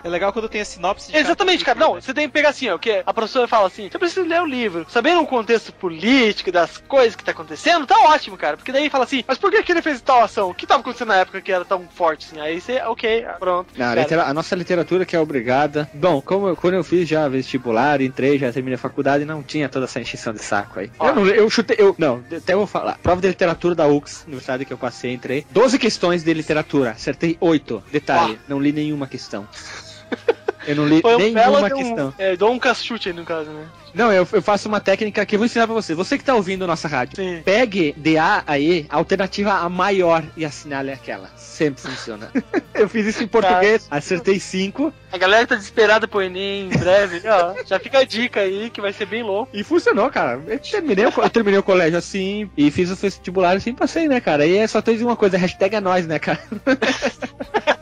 [0.04, 1.76] É legal quando tem a sinopse de Exatamente, cara.
[1.78, 4.26] cada Não, livro, você tem pegar assim, ó, que a professora fala assim, você precisa
[4.28, 4.86] ler o livro.
[4.90, 8.58] Sabendo o contexto político das coisas que tá acontecendo, tá ótimo, cara.
[8.58, 10.50] Porque daí fala assim, mas por que, que ele fez tal ação?
[10.50, 12.40] O que tava acontecendo na época que era tão forte assim?
[12.40, 13.70] Aí você, ok, pronto.
[13.78, 15.90] Não, a, litera- a nossa literatura que é obrigada.
[15.94, 19.70] Bom, como eu- quando eu fiz já vestibular, entrei, já terminei a faculdade, não tinha
[19.70, 20.92] toda essa encheção de saco aí.
[21.00, 21.10] Ó.
[21.10, 22.98] Eu, não, eu chutei, eu, não, até vou falar.
[23.02, 25.46] Prova de literatura da UX, universidade que eu passei, entrei.
[25.52, 27.84] 12 questões de literatura, acertei 8.
[27.92, 29.48] Detalhe, não li nenhuma questão.
[30.68, 32.08] Eu não li Foi um nenhuma de questão.
[32.10, 33.66] um, é, dou um cachute aí no caso, né?
[33.94, 35.94] Não, eu, eu faço uma técnica que eu vou ensinar pra você.
[35.94, 37.42] Você que tá ouvindo nossa rádio, Sim.
[37.46, 41.30] pegue de A a E, alternativa a maior e assinale aquela.
[41.36, 42.32] Sempre funciona.
[42.74, 47.22] eu fiz isso em português, acertei 5 A galera tá desesperada pro Enem em breve,
[47.28, 47.54] ó.
[47.66, 49.52] Já fica a dica aí que vai ser bem louco.
[49.54, 50.42] E funcionou, cara.
[50.48, 54.46] Eu terminei, eu terminei o colégio assim e fiz o vestibular assim, passei, né, cara?
[54.46, 56.40] E é só tem uma coisa, hashtag é nós, né, cara?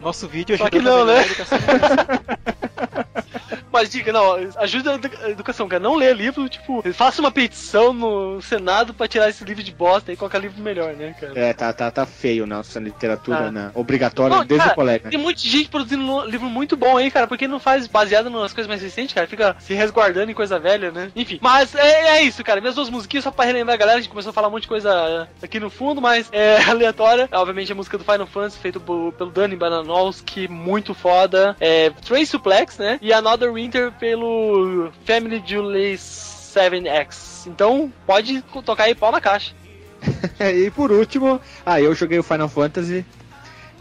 [0.00, 2.54] Nosso vídeo Só que não, a melhorar né?
[3.78, 3.88] a educação.
[3.88, 5.82] Mas dica, não, ajuda a edu- a educação, cara.
[5.82, 10.12] Não lê livro, tipo, faça uma petição no Senado pra tirar esse livro de bosta
[10.12, 11.32] e colocar livro melhor, né, cara?
[11.38, 13.50] É, tá, tá, tá feio nossa literatura Ah.
[13.52, 13.70] né?
[13.74, 15.10] obrigatória Não, desde cara, o colégio.
[15.10, 18.68] Tem muita gente produzindo livro muito bom aí, cara, porque não faz baseado nas coisas
[18.68, 19.26] mais recentes, cara.
[19.26, 21.10] Fica se resguardando em coisa velha, né?
[21.14, 22.60] Enfim, mas é, é isso, cara.
[22.60, 23.98] Minhas duas musiquinhas só pra relembrar a galera.
[23.98, 27.28] A gente começou a falar um monte de coisa aqui no fundo, mas é aleatória.
[27.32, 31.56] Obviamente a música do Final Fantasy, feito por- pelo Danny Bananowski, muito foda.
[31.60, 32.98] É Trace Suplex, né?
[33.00, 37.46] E Another Winter pelo Family Julie 7X.
[37.46, 39.52] Então, pode tocar aí pau na caixa.
[40.40, 43.04] e por último, ah, eu joguei o Final Fantasy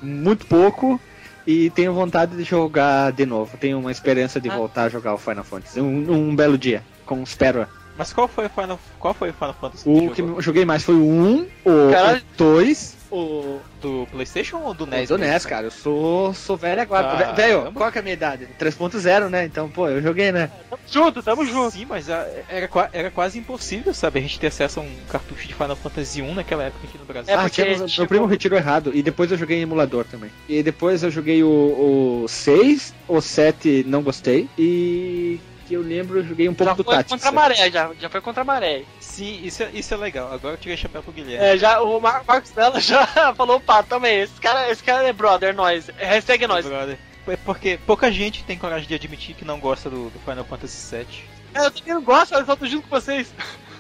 [0.01, 0.99] muito pouco
[1.45, 3.55] e tenho vontade de jogar de novo.
[3.57, 4.55] Tenho uma esperança de Ah.
[4.57, 7.65] voltar a jogar o Final Fantasy um, um belo dia, com espero.
[7.97, 10.35] Mas qual foi o Final, qual foi o Final Fantasy O que que jogou?
[10.35, 12.21] eu joguei mais foi o 1, o Caralho.
[12.37, 15.09] 2, o Do Playstation ou do NES?
[15.09, 15.67] do NES, cara.
[15.67, 17.07] Eu sou, sou velho agora.
[17.07, 17.33] Caramba.
[17.33, 18.47] Velho, qual que é a minha idade?
[18.59, 19.45] 3.0, né?
[19.45, 20.49] Então, pô, eu joguei, né?
[20.69, 21.71] Tamo junto, tamo junto.
[21.71, 24.19] Sim, mas ah, era, era quase impossível, sabe?
[24.19, 27.05] A gente ter acesso a um cartucho de Final Fantasy 1 naquela época aqui no
[27.05, 27.31] Brasil.
[27.33, 28.91] É, ah, porque tínhamos- meu chegou- primo retirou errado.
[28.93, 30.31] E depois eu joguei em emulador também.
[30.49, 34.49] E depois eu joguei o, o 6, o 7 não gostei.
[34.57, 37.91] E que eu lembro, eu joguei um pouco Já do foi contra a maré, já,
[37.99, 38.83] já foi contra a maré.
[38.99, 40.31] Sim, isso é, isso é legal.
[40.33, 41.45] Agora eu tirei chapéu pro Guilherme.
[41.45, 43.05] É, já, o Mar Marcos Della já
[43.35, 45.89] falou, pá, também, esse cara, esse cara é brother, nós.
[45.97, 46.65] Hashtag é nós.
[46.65, 46.97] Brother.
[47.27, 50.95] É porque pouca gente tem coragem de admitir que não gosta do, do Final Fantasy
[50.95, 51.23] VII.
[51.53, 53.33] É, eu também não gosto, eu só tô junto com vocês.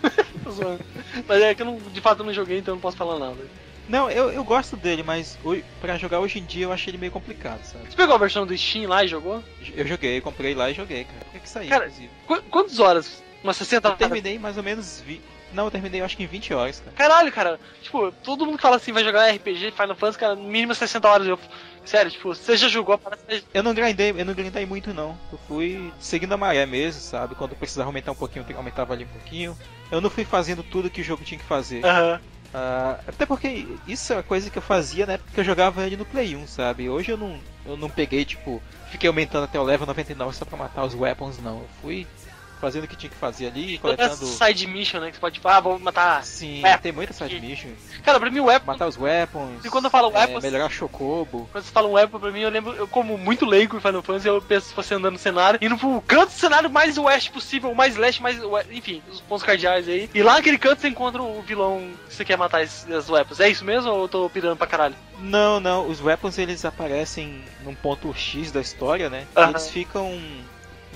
[1.27, 3.17] Mas é que eu não, de fato eu não joguei, então eu não posso falar
[3.17, 3.37] nada.
[3.87, 5.37] Não, eu, eu gosto dele, mas
[5.79, 7.89] pra jogar hoje em dia eu achei ele meio complicado, sabe?
[7.89, 9.43] Você pegou a versão do Steam lá e jogou?
[9.75, 11.19] Eu joguei, comprei lá e joguei, cara.
[11.25, 12.09] Por que que saiu, Cara, inclusive?
[12.27, 13.23] Qu quantas horas?
[13.43, 13.99] Umas 60 Eu horas?
[13.99, 15.01] terminei mais ou menos.
[15.05, 15.21] Vi...
[15.53, 16.91] Não, eu terminei eu acho que em 20 horas, cara.
[16.95, 17.59] Caralho, cara.
[17.81, 21.27] Tipo, todo mundo que fala assim, vai jogar RPG, Final Fantasy, cara, mínimo 60 horas.
[21.27, 21.39] Eu...
[21.85, 25.17] Sério, tipo, você já jogou, parece Eu não grindei, eu não grindei muito não.
[25.31, 27.33] Eu fui seguindo a maré mesmo, sabe?
[27.33, 29.57] Quando eu precisava aumentar um pouquinho, eu aumentava ali um pouquinho.
[29.89, 31.85] Eu não fui fazendo tudo que o jogo tinha que fazer.
[31.85, 32.19] Aham.
[32.53, 35.85] Ah, até porque isso é uma coisa que eu fazia na época que eu jogava
[35.85, 36.89] ele no Play 1, sabe?
[36.89, 40.57] Hoje eu não, eu não peguei, tipo, fiquei aumentando até o level 99 só pra
[40.57, 41.59] matar os weapons, não.
[41.59, 42.07] Eu fui
[42.59, 44.25] fazendo o que tinha que fazer ali, essa coletando.
[44.25, 45.07] side mission, né?
[45.09, 46.23] Que você pode, tipo, ah, vou matar.
[46.23, 47.69] Sim, É, tem muita side mission.
[48.03, 48.65] Cara, pra mim o weapon.
[48.65, 49.63] Matar os weapons.
[49.65, 51.47] E quando eu falo é, weapons- melhorar Chocobo.
[51.51, 54.01] Quando você fala um weapon pra mim, eu lembro, eu como muito leigo em Final
[54.03, 57.73] Fantasy, eu penso você andando no cenário, indo pro canto do cenário mais oeste possível,
[57.75, 58.41] mais leste, mais.
[58.41, 60.09] oeste, Enfim, os pontos cardeais aí.
[60.13, 63.39] E lá naquele canto você encontra o vilão que você quer matar esses, as weapons.
[63.39, 64.95] É isso mesmo ou eu tô pirando pra caralho?
[65.19, 69.25] Não, não, os weapons eles aparecem num ponto X da história, né?
[69.35, 69.49] E Aham.
[69.51, 70.19] eles ficam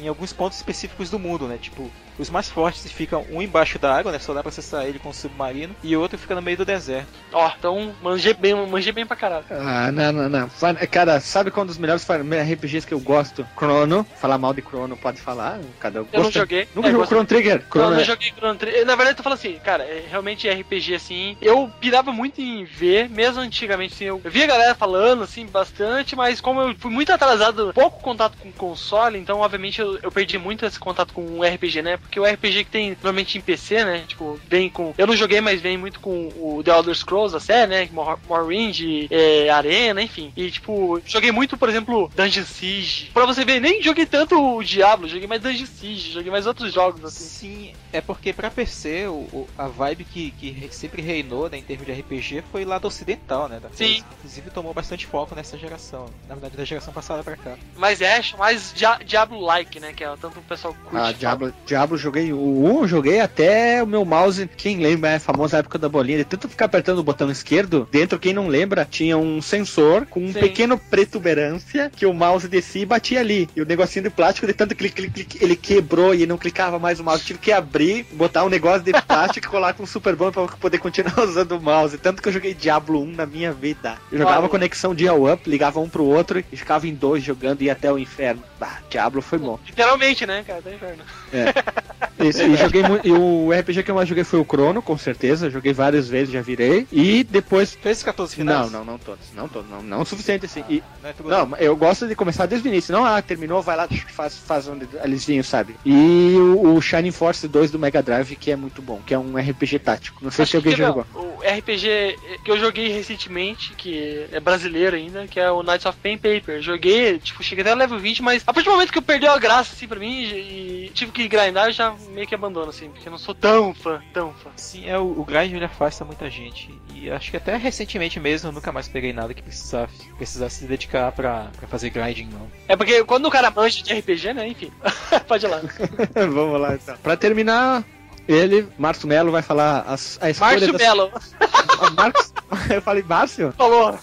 [0.02, 1.58] em alguns pontos específicos do mundo, né?
[1.58, 4.20] Tipo, os mais fortes ficam um embaixo da água, né?
[4.20, 6.66] Só dá pra acessar ele com o submarino, e o outro fica no meio do
[6.66, 7.08] deserto.
[7.32, 9.46] Ó, então manjei bem, manjei bem pra caralho.
[9.50, 10.50] Ah, não, não, não.
[10.90, 13.48] Cara, sabe qual é um dos melhores RPGs que eu gosto?
[13.58, 14.06] Chrono.
[14.16, 15.60] Falar mal de Chrono pode falar.
[15.80, 16.68] Cada um Eu não joguei.
[16.76, 17.60] Nunca É, jogou Chrono Trigger?
[17.62, 18.86] Não, Chrono eu não é- joguei Chrono Trigger.
[18.86, 21.38] Na verdade, eu tô falando assim, cara, é, realmente RPG assim.
[21.42, 26.16] Eu pirava muito em ver, mesmo antigamente, assim, eu via a galera falando, assim, bastante,
[26.16, 30.38] mas como eu fui muito atrasado, pouco contato com console, então, obviamente, eu, eu perdi
[30.38, 32.00] muito esse contato com o RPG, né?
[32.02, 34.04] Porque o RPG que tem normalmente em PC, né?
[34.08, 34.94] Tipo, vem com.
[34.98, 37.90] Eu não joguei, mas vem muito com o The Elder Scrolls, a série, né?
[37.92, 40.32] Mor- Morrowind, é, Arena, enfim.
[40.36, 43.10] E, tipo, joguei muito, por exemplo, Dungeon Siege.
[43.14, 46.74] Pra você ver, nem joguei tanto o Diablo, joguei mais Dungeon Siege, joguei mais outros
[46.74, 47.24] jogos, assim.
[47.42, 51.58] Sim, é porque pra PC, o, o- a vibe que, que re- sempre reinou né,
[51.58, 53.60] em termos de RPG foi lado ocidental, né?
[53.60, 53.86] Da Sim.
[54.02, 54.06] coisa.
[54.20, 56.06] Inclusive tomou bastante foco nessa geração.
[56.28, 57.56] Na verdade, da geração passada pra cá.
[57.78, 59.94] mais action, mais dia- Diablo-like, né?
[59.94, 60.98] Que é tanto o pessoal curte.
[61.08, 65.20] Ah, Diablo, Diablo joguei o 1, joguei até o meu mouse, quem lembra, é a
[65.20, 68.88] famosa época da bolinha, de tanto ficar apertando o botão esquerdo, dentro, quem não lembra,
[68.90, 70.40] tinha um sensor com um Sim.
[70.40, 73.50] pequeno protuberância que o mouse descia e batia ali.
[73.56, 76.80] E o negocinho de plástico, de tanto clique, clique, clique, ele quebrou e não clicava
[76.80, 77.24] mais o mouse.
[77.24, 80.48] Tive que abrir, botar um negócio de plástico e colar com um super bom pra
[80.48, 81.98] poder continuar usando o mouse.
[81.98, 83.98] Tanto que eu joguei Diablo 1 na minha vida.
[84.12, 84.50] Eu jogava Olha.
[84.50, 87.98] conexão dial-up, ligava um pro outro e ficava em dois jogando e ia até o
[87.98, 88.44] inferno.
[88.60, 89.60] Bah, Diablo foi bom.
[89.66, 90.62] Literalmente, né, cara?
[90.62, 91.04] Tá inferno.
[92.20, 92.82] Isso, e joguei.
[93.04, 95.50] E o RPG que eu mais joguei foi o Chrono, com certeza.
[95.50, 96.88] Joguei várias vezes, já virei.
[96.92, 97.78] E depois.
[97.82, 98.72] Fez os 14 finais?
[98.72, 99.26] Não, não, não todos.
[99.34, 100.64] Não todos, não, não o suficiente assim.
[100.70, 102.94] E, Não, é não, eu gosto de começar desde o início.
[102.94, 105.76] Não, ah, terminou, vai lá, faz, faz um alizinho, sabe?
[105.86, 109.20] E o, o Shining Force 2 do Mega Drive, que é muito bom, que é
[109.20, 110.20] um RPG tático.
[110.22, 111.06] Não sei se Acho alguém que, já jogou.
[111.14, 115.98] O RPG que eu joguei recentemente, que é brasileiro ainda, que é o Knights of
[116.02, 116.62] Pen Paper.
[116.62, 119.28] Joguei, tipo, cheguei até o level 20, mas a partir do momento que eu perdi
[119.28, 123.08] a graça, assim, pra mim, e tive que grindar, já meio que abandono, assim, porque
[123.08, 124.50] eu não sou tão fã, tão fã.
[124.56, 126.74] Sim, é, o, o grind ele afasta muita gente.
[126.94, 130.66] E acho que até recentemente mesmo eu nunca mais peguei nada que precisasse, precisasse se
[130.66, 132.48] dedicar pra, pra fazer grinding, não.
[132.68, 134.72] É porque quando o cara manja de RPG, né, enfim,
[135.28, 135.62] pode ir lá.
[136.34, 136.96] Vamos lá então.
[137.02, 137.84] Pra terminar,
[138.28, 141.12] ele, Márcio Melo, vai falar as, a escolha Márcio das- Melo,
[141.98, 142.34] Marcos...
[142.70, 143.52] Eu falei Márcio?
[143.58, 143.98] falou.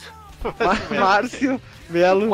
[0.59, 2.31] Mar- Márcio Melo.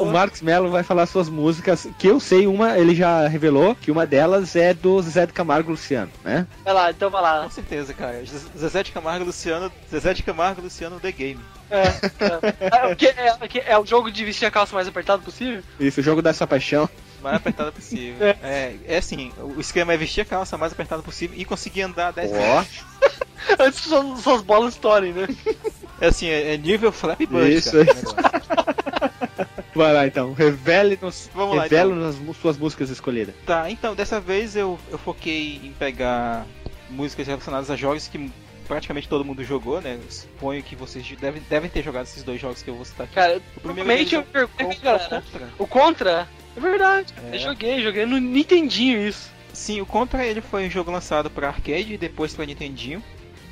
[0.00, 3.90] O Marcos Melo vai falar suas músicas, que eu sei uma, ele já revelou, que
[3.90, 6.46] uma delas é do Zezé de Camargo Luciano, né?
[6.64, 7.44] Vai lá, então vai lá.
[7.44, 8.22] Com certeza, cara.
[8.56, 9.70] Zezé de Camargo Luciano.
[9.90, 11.40] Zezé de Camargo Luciano The Game.
[11.70, 12.94] É, é.
[13.00, 15.62] É, é, é o jogo de vestir a calça mais apertado possível?
[15.80, 16.88] Isso, o jogo dessa paixão.
[17.22, 18.26] mais apertada possível.
[18.26, 18.76] É.
[18.86, 22.32] é, assim, o esquema é vestir a calça mais apertada possível e conseguir andar 10
[22.32, 22.48] metros.
[22.48, 23.24] Ó,
[23.58, 25.26] Antes que suas, suas bolas estourem, né?
[26.00, 28.16] É assim, é, é nível Flappy Bird, Isso, cara, isso.
[29.74, 30.32] vai lá então.
[30.32, 33.34] Revele-nos Vamos lá, revele-nos as suas músicas escolhidas.
[33.46, 36.46] Tá, então, dessa vez eu, eu foquei em pegar
[36.90, 38.30] músicas relacionadas a jogos que
[38.66, 39.98] praticamente todo mundo jogou, né?
[40.02, 43.04] Eu suponho que vocês devem, devem ter jogado esses dois jogos que eu vou citar
[43.04, 43.14] aqui.
[43.14, 45.22] Cara, o primeiro normalmente eu deles pergunto é o- pra é o galera.
[45.22, 45.48] Contra.
[45.58, 47.14] O Contra, é verdade.
[47.30, 47.34] É.
[47.36, 49.30] Eu joguei, joguei no Nintendinho isso.
[49.52, 53.02] Sim, o Contra ele foi um jogo lançado para arcade e depois para Nintendinho.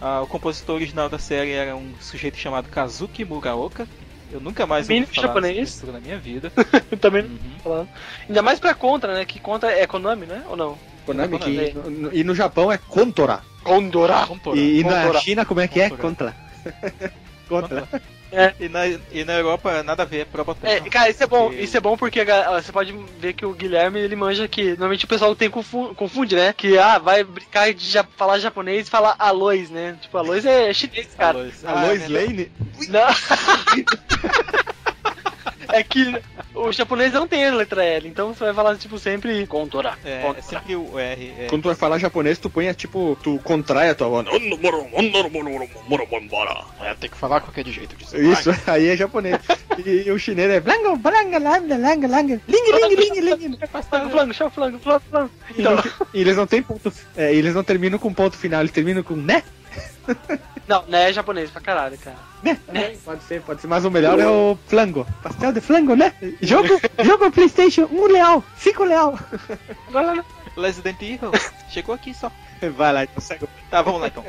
[0.05, 3.86] Ah, o compositor original da série era um sujeito chamado Kazuki Muraoka.
[4.32, 5.82] Eu nunca mais ouvi falar japonês.
[5.84, 6.50] na minha vida.
[7.00, 7.38] Também não Uhum.
[7.62, 7.88] falando.
[8.28, 9.24] Ainda mais pra Contra, né?
[9.24, 10.42] Que Contra é Konami, né?
[10.48, 10.76] Ou não?
[11.07, 11.70] Konami, Konami.
[11.70, 13.42] que, no- e no Japão é Contora.
[13.62, 14.26] Condora.
[14.26, 14.57] Contora.
[14.59, 15.12] E, e na.
[15.20, 15.90] China, como é que é?
[15.90, 16.34] Contora.
[17.48, 17.86] Contra.
[18.32, 18.54] Contra.
[18.58, 20.70] E na, e na Europa nada a ver, é Probotector.
[20.86, 21.48] É, cara, isso é bom.
[21.48, 24.70] Porque- Isso é bom porque a- você pode ver que o Guilherme ele manja que
[24.70, 26.52] normalmente o pessoal tem confu- confunde, né?
[26.52, 29.96] Que ah, vai brincar de ja- falar japonês e falar Alois, né?
[30.00, 31.38] Tipo, Alois é chinês, cara.
[31.38, 31.64] Aloys.
[31.64, 32.52] A Lois é, Lane?
[32.88, 33.06] Não.
[35.68, 36.20] é que
[36.55, 39.99] o japonês não tem a letra L, então você vai falar tipo sempre Contora.
[40.05, 40.43] É, é Contora.
[40.43, 41.34] sempre o R.
[41.38, 41.47] É.
[41.49, 44.26] Quando tu vai falar japonês, tu põe, tipo, tu contrai a tua voz.
[46.80, 48.16] É, tem que falar qualquer jeito disso.
[48.16, 49.38] Isso, aí é japonês.
[49.84, 53.59] E, o chinês é blango, blanga, langa, langa, langa, ling, ling, ling, ling.
[53.88, 55.30] Flango, flango, flango, flango, flango.
[55.57, 55.76] E, Então,
[56.12, 56.93] e eles não tem ponto.
[57.16, 59.43] É, eles não terminam com ponto final, eles terminam com né?
[60.68, 62.16] Não, né, é japonês pra caralho, cara.
[62.42, 62.58] Né?
[63.04, 63.66] Pode ser, pode ser.
[63.66, 65.06] Mas o melhor é o flango.
[65.22, 66.12] Pastel de flango, né?
[66.42, 66.68] Jogo,
[67.02, 69.18] jogo Playstation, um leal, cinco leal.
[69.90, 70.24] Vai lá, né?
[70.56, 71.30] Resident Evil.
[71.70, 72.30] Chegou aqui só.
[72.76, 73.48] Vai lá, então segue.
[73.70, 74.24] Tá, vamos lá então.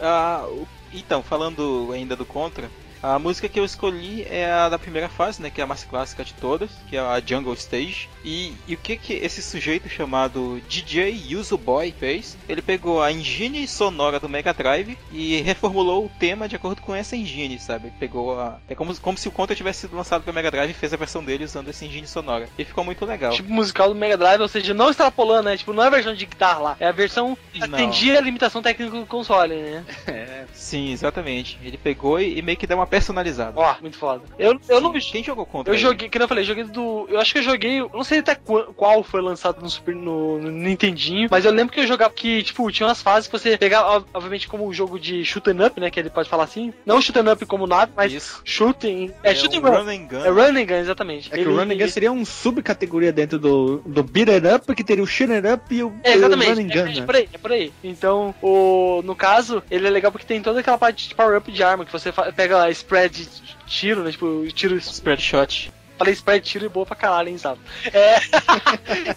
[0.00, 0.46] Ah,
[0.92, 2.70] então, falando ainda do Contra,
[3.02, 5.84] a música que eu escolhi é a da primeira fase, né, que é a mais
[5.84, 8.08] clássica de todas, que é a Jungle Stage.
[8.24, 12.36] E, e o que que esse sujeito chamado DJ Yuzu Boy fez?
[12.48, 16.94] Ele pegou a engine sonora do Mega Drive e reformulou o tema de acordo com
[16.94, 17.92] essa engine, sabe?
[17.98, 20.74] Pegou a é como, como se o Contra tivesse sido lançado para Mega Drive e
[20.74, 22.48] fez a versão dele usando essa engine sonora.
[22.58, 23.32] E ficou muito legal.
[23.32, 25.56] Tipo musical do Mega Drive, ou seja, não extrapolando, né?
[25.56, 28.62] Tipo, não é a versão de guitarra lá, é a versão que atendia a limitação
[28.62, 29.84] técnica do console, né?
[30.52, 31.58] Sim, exatamente.
[31.62, 33.52] Ele pegou e, e meio que deu uma personalizada.
[33.56, 34.22] Ó, muito foda.
[34.38, 35.72] Eu, eu não Quem jogou Contra?
[35.72, 35.80] Eu aí?
[35.80, 37.06] joguei, que eu falei, joguei do.
[37.08, 37.80] Eu acho que eu joguei.
[37.80, 41.52] Eu não sei até qu- qual foi lançado no Super no, no Nintendinho, mas eu
[41.52, 44.66] lembro que eu jogava que, tipo, tinha umas fases que você pegava, ob- obviamente, como
[44.66, 45.90] o jogo de shoot 'em up, né?
[45.90, 46.72] Que ele pode falar assim.
[46.84, 48.40] Não shoot 'em up como nada, mas Isso.
[48.44, 49.10] shooting.
[49.22, 49.70] É, shooting o run.
[49.82, 50.24] Run and Gun.
[50.24, 51.32] É run and gun, exatamente.
[51.32, 54.84] É que o Running Gun seria um subcategoria dentro do, do Beat It Up, que
[54.84, 57.06] teria o Shoot It Up e o, É, o exatamente, Running é, Gun, é né?
[57.06, 57.72] por aí, é por aí.
[57.82, 61.62] Então, o, no caso, ele é legal porque tem toda aquela parte de power-up de
[61.62, 63.28] arma, que você pega spread
[63.66, 64.12] tiro, né?
[64.12, 65.72] Tipo, tiro Spread Shot.
[65.98, 67.60] Falei spread tiro e boa pra caralho, hein, sabe?
[67.92, 68.16] É...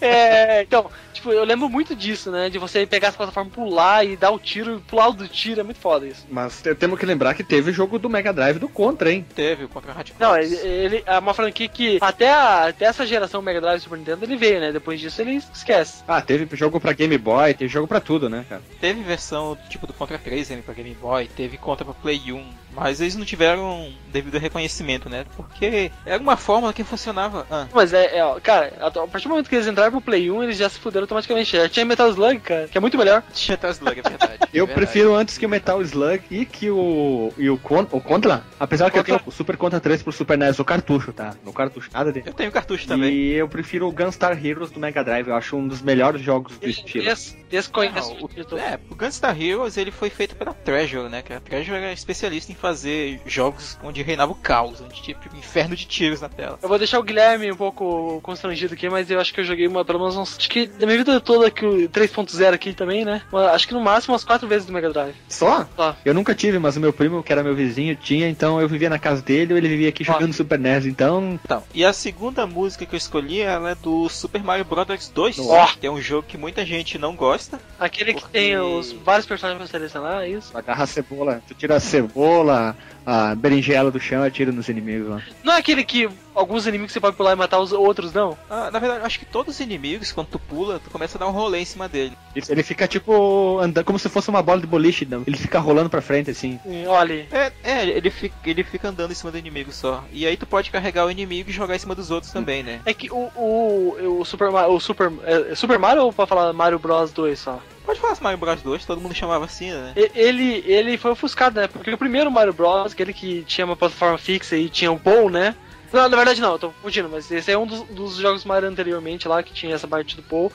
[0.00, 2.48] é, Então, tipo, eu lembro muito disso, né?
[2.50, 5.62] De você pegar as plataformas, pular e dar o tiro, pular o do tiro, é
[5.62, 6.26] muito foda isso.
[6.30, 9.24] Mas te- temos que lembrar que teve jogo do Mega Drive do Contra, hein?
[9.34, 10.16] Teve o Contra Hardcore.
[10.20, 13.82] Não, ele, ele é uma franquia que até, a- até essa geração Mega Drive e
[13.82, 14.72] Super Nintendo ele veio, né?
[14.72, 16.02] Depois disso ele esquece.
[16.06, 18.62] Ah, teve jogo pra Game Boy, teve jogo pra tudo, né, cara?
[18.80, 22.44] Teve versão tipo do Contra 3 né, pra Game Boy, teve Contra pra Play 1,
[22.74, 25.24] mas eles não tiveram devido reconhecimento, né?
[25.36, 26.36] Porque era uma
[26.72, 27.46] que funcionava.
[27.50, 30.30] Ah, Mas é, é, ó, cara, a partir do momento que eles entraram pro Play
[30.30, 31.56] 1, eles já se fuderam automaticamente.
[31.56, 33.22] Já tinha Metal Slug, cara, que é muito melhor.
[33.32, 34.38] tinha até Slug, é verdade.
[34.52, 34.74] Eu é verdade.
[34.74, 37.32] prefiro antes que o Metal Slug e que o.
[37.36, 38.42] e o, Con, o Contra.
[38.58, 41.34] Apesar que eu tenho o Super Contra 3 pro Super NES, o cartucho, tá?
[41.44, 42.22] No cartucho, nada de.
[42.24, 43.12] Eu tenho cartucho também.
[43.12, 46.56] E eu prefiro o Gunstar Heroes do Mega Drive, eu acho um dos melhores jogos
[46.58, 47.04] do estilo.
[47.04, 48.16] Des, Não, desconheço.
[48.20, 51.22] o, é, o Gunstar Heroes ele foi feito pela Treasure, né?
[51.22, 55.36] Que a Treasure era especialista em fazer jogos onde reinava o caos, onde tinha tipo,
[55.36, 56.58] inferno de tiros na tela.
[56.62, 59.66] Eu vou deixar o Guilherme um pouco constrangido aqui, mas eu acho que eu joguei
[59.66, 60.36] uma, pelo menos uns.
[60.38, 63.22] Acho que da minha vida toda que o 3.0 aqui também, né?
[63.52, 65.14] Acho que no máximo umas quatro vezes do Mega Drive.
[65.28, 65.66] Só?
[65.74, 65.96] Só.
[66.04, 68.90] Eu nunca tive, mas o meu primo, que era meu vizinho, tinha, então eu vivia
[68.90, 70.12] na casa dele e ele vivia aqui Ó.
[70.12, 71.38] jogando Super NES, então.
[71.42, 75.38] Então, e a segunda música que eu escolhi ela é do Super Mario Bros 2,
[75.38, 75.66] Ó.
[75.80, 77.58] que é um jogo que muita gente não gosta.
[77.78, 80.56] Aquele que Porque- tem os vários personagens pra selecionar, é isso?
[80.56, 85.08] Agarra a cebola, tu tira a cebola, a berinjela do chão e atira nos inimigos
[85.08, 85.22] lá.
[85.42, 88.36] Não é aquele que alguns inimigos você pode pular e matar os outros, não?
[88.48, 91.20] Ah, na verdade, eu acho que todos os inimigos, quando tu pula, tu começa a
[91.20, 92.16] dar um rolê em cima dele.
[92.48, 95.22] Ele fica tipo andando como se fosse uma bola de boliche, não.
[95.26, 96.58] Ele fica rolando pra frente assim.
[96.64, 97.28] E Olha aí.
[97.30, 100.04] É, é ele, fica, ele fica andando em cima do inimigo só.
[100.12, 102.80] E aí tu pode carregar o inimigo e jogar em cima dos outros também, né?
[102.84, 104.74] É que o, o, o Super Mario.
[104.74, 107.60] O Super, é, Super Mario ou pode falar Mario Bros 2 só?
[107.84, 109.92] Pode falar Mario Bros 2, todo mundo chamava assim, né?
[110.14, 111.66] Ele, ele foi ofuscado, né?
[111.66, 115.30] Porque o primeiro Mario Bros, aquele que tinha uma plataforma fixa e tinha um bowl,
[115.30, 115.54] né?
[115.92, 118.68] Não, na verdade não, eu tô confundindo, mas esse é um dos, dos jogos Mario
[118.68, 120.52] anteriormente lá, que tinha essa parte do Paul.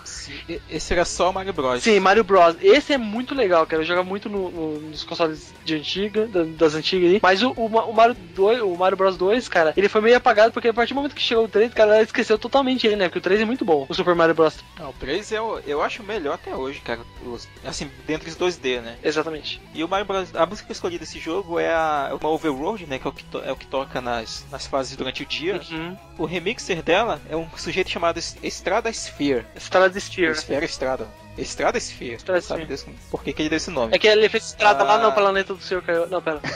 [0.47, 1.83] E- Esse era só o Mario Bros.
[1.83, 2.55] Sim, Mario Bros.
[2.61, 3.81] Esse é muito legal, cara.
[3.81, 7.19] Eu jogava muito no- no- nos consoles de antiga, da- das antigas aí.
[7.21, 10.53] Mas o, o o Mario 2, o Mario Bros 2, cara, ele foi meio apagado
[10.53, 13.05] porque a partir do momento que chegou o 3, cara, ela esqueceu totalmente ele, né?
[13.09, 14.57] Porque o 3 é muito bom, o Super Mario Bros.
[14.79, 17.01] Não, o 3 é o, eu acho o melhor até hoje, cara.
[17.65, 18.97] Assim, dentre os 2D, né?
[19.03, 19.61] Exatamente.
[19.73, 20.33] E o Mario Bros.
[20.35, 22.97] A música que eu escolhi desse jogo é a, uma Overworld, né?
[22.99, 25.61] Que é o que, to- é o que toca nas, nas fases durante o dia.
[25.71, 25.97] Uhum.
[26.17, 29.45] O remixer dela é um sujeito chamado Es- Estrada Sphere.
[29.55, 30.31] Estrada de Sphere.
[30.31, 31.07] Esfera Estrada.
[31.37, 32.13] Estrada Sphere.
[32.15, 32.65] Estrada Sphere.
[32.65, 33.93] desse- por que, que ele deu esse nome?
[33.93, 34.99] É que ele fez estrada lá Ah.
[34.99, 36.07] no planeta do Senhor Caiu.
[36.07, 36.39] Não, pera.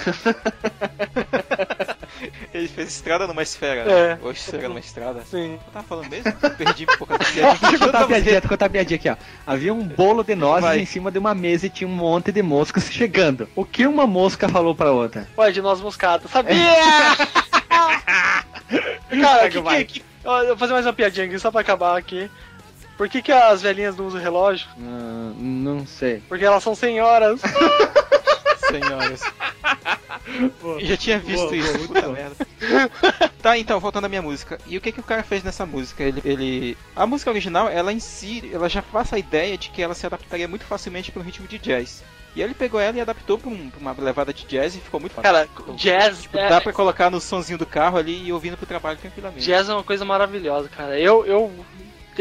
[2.53, 3.89] Ele fez estrada numa esfera.
[3.89, 4.17] É.
[4.21, 5.23] Ou esfera numa estrada.
[5.29, 5.53] Sim.
[5.53, 6.31] Eu tava falando mesmo?
[6.57, 7.55] Perdi por causa da piadinha.
[7.69, 9.15] Deixa eu contar a piadinha, contar a piadinha aqui, ó.
[9.47, 10.79] Havia um bolo de nozes Vai.
[10.79, 13.47] em cima de uma mesa e tinha um monte de moscas chegando.
[13.55, 15.27] O que uma mosca falou pra outra?
[15.37, 16.27] Ué, de noz moscada.
[16.27, 16.55] Sabia!
[19.09, 22.29] Cara, que, que, que, eu vou fazer mais uma piadinha aqui, só pra acabar aqui.
[22.97, 24.67] Por que, que as velhinhas não usam relógio?
[24.77, 26.21] Ah, não sei.
[26.27, 27.39] Porque elas são senhoras.
[28.69, 29.21] Senhoras.
[30.63, 32.35] Eu já tinha visto boa, isso, puta merda.
[33.41, 34.59] tá, então, voltando à minha música.
[34.67, 36.03] E o que que o cara fez nessa música?
[36.03, 36.77] Ele, ele...
[36.95, 40.05] A música original, ela em si, ela já passa a ideia de que ela se
[40.05, 42.03] adaptaria muito facilmente para um ritmo de jazz.
[42.35, 44.99] E ele pegou ela e adaptou pra, um- pra uma levada de jazz e ficou
[44.99, 45.31] muito fácil.
[45.31, 46.21] Cara, jazz.
[46.21, 49.43] Tipo, é, dá pra colocar no sonzinho do carro ali e ouvindo pro trabalho tranquilamente.
[49.45, 50.99] Jazz é uma coisa maravilhosa, cara.
[50.99, 51.51] Eu, eu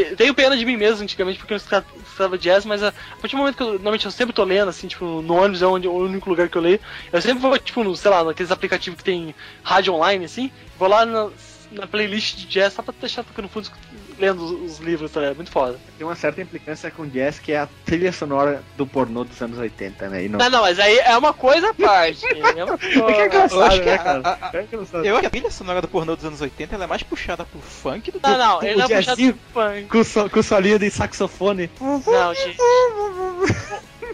[0.05, 3.39] tenho pena de mim mesmo antigamente porque eu escutava jazz, mas a, a partir do
[3.39, 5.93] momento que eu, normalmente eu sempre tô lendo, assim, tipo, no ônibus é onde, o
[5.93, 6.81] único lugar que eu leio,
[7.13, 10.89] eu sempre vou, tipo, no, sei lá, naqueles aplicativos que tem rádio online, assim, vou
[10.89, 11.31] lá na,
[11.73, 13.71] na playlist de jazz só pra deixar tocando fundo
[14.19, 15.37] lendo os, os livros, tá ligado?
[15.37, 15.79] Muito foda.
[15.97, 19.59] Tem uma certa implicância com jazz que é a trilha sonora do pornô dos anos
[19.59, 20.25] 80, né?
[20.25, 20.39] E não...
[20.39, 22.27] Não, não, mas aí é uma coisa à parte.
[22.35, 23.25] é uma É é coisa.
[23.27, 24.21] engraçado, Eu acho que né, a- cara?
[24.25, 24.67] a- a- É.
[25.09, 27.45] Eu acho que a trilha sonora do pornô dos anos 80 ela é mais puxada
[27.45, 29.85] pro funk do que Não, não, o ele não é puxado jazzinho- pro funk.
[29.89, 31.71] Com, so, com solinho de saxofone.
[31.81, 32.59] Não, gente.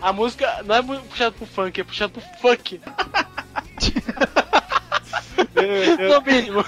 [0.00, 2.80] A música não é puxada pro funk, é puxada pro funk.
[5.54, 6.64] No mínimo.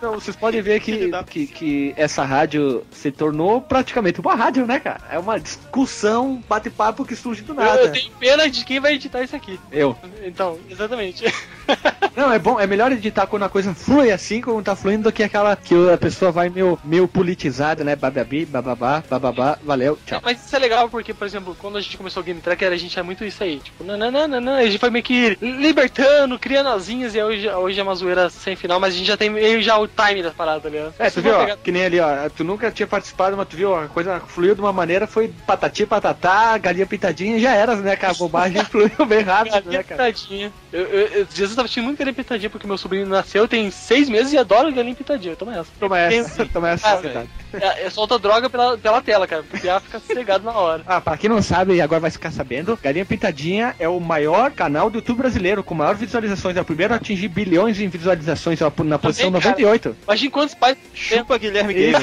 [0.00, 4.78] Não, vocês podem ver que, que, que essa rádio se tornou praticamente uma rádio, né,
[4.78, 5.00] cara?
[5.10, 7.80] É uma discussão, bate-papo que surge do Eu, nada.
[7.82, 9.58] eu tenho pena de quem vai editar isso aqui.
[9.72, 9.96] Eu.
[10.22, 11.24] Então, exatamente.
[12.18, 15.12] Não, é bom, é melhor editar quando a coisa flui assim, como tá fluindo, do
[15.12, 17.94] que aquela que a pessoa vai meio, meio politizada, né?
[17.94, 20.20] Bababi, bababá, bababá, valeu, tchau.
[20.24, 22.76] Mas isso é legal porque, por exemplo, quando a gente começou o Game Tracker, a
[22.76, 23.60] gente é muito isso aí.
[23.60, 27.94] Tipo, nananana, a gente foi meio que libertando, criando asinhas e hoje, hoje é uma
[27.94, 30.68] zoeira sem final, mas a gente já tem meio já o time das paradas, tá
[30.68, 30.94] ligado?
[30.98, 33.56] É, tu viu, ó, pegar- que nem ali, ó, tu nunca tinha participado, mas tu
[33.56, 37.76] viu, ó, a coisa fluiu de uma maneira, foi patati, patatá, galinha pintadinha já era,
[37.76, 40.02] né, cara, a bobagem fluiu bem rápido, Galinha né, cara.
[40.12, 40.52] pitadinha.
[40.72, 44.08] Eu, eu, eu, eu tava assistindo muito galinha pitadinha porque meu sobrinho nasceu tem seis
[44.08, 45.36] meses e adora galinha pitadinha.
[45.36, 45.70] Toma essa.
[45.78, 47.26] Toma essa, toma essa, Cara.
[47.52, 49.42] É, é, solta droga pela, pela tela, cara.
[49.42, 50.82] Porque ela fica cegado na hora.
[50.86, 54.50] Ah, pra quem não sabe e agora vai ficar sabendo, Galinha Pintadinha é o maior
[54.50, 56.56] canal do YouTube brasileiro, com maior visualizações.
[56.56, 59.44] É o primeiro a atingir bilhões em visualizações, na posição cara.
[59.44, 59.96] 98.
[60.04, 60.76] Imagina quantos pais.
[60.94, 62.02] Chupa Guilherme Gamer.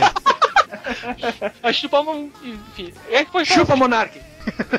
[1.62, 2.30] Vai chupar uma.
[2.44, 2.94] Enfim.
[3.12, 4.20] É que foi Chupa, Monark!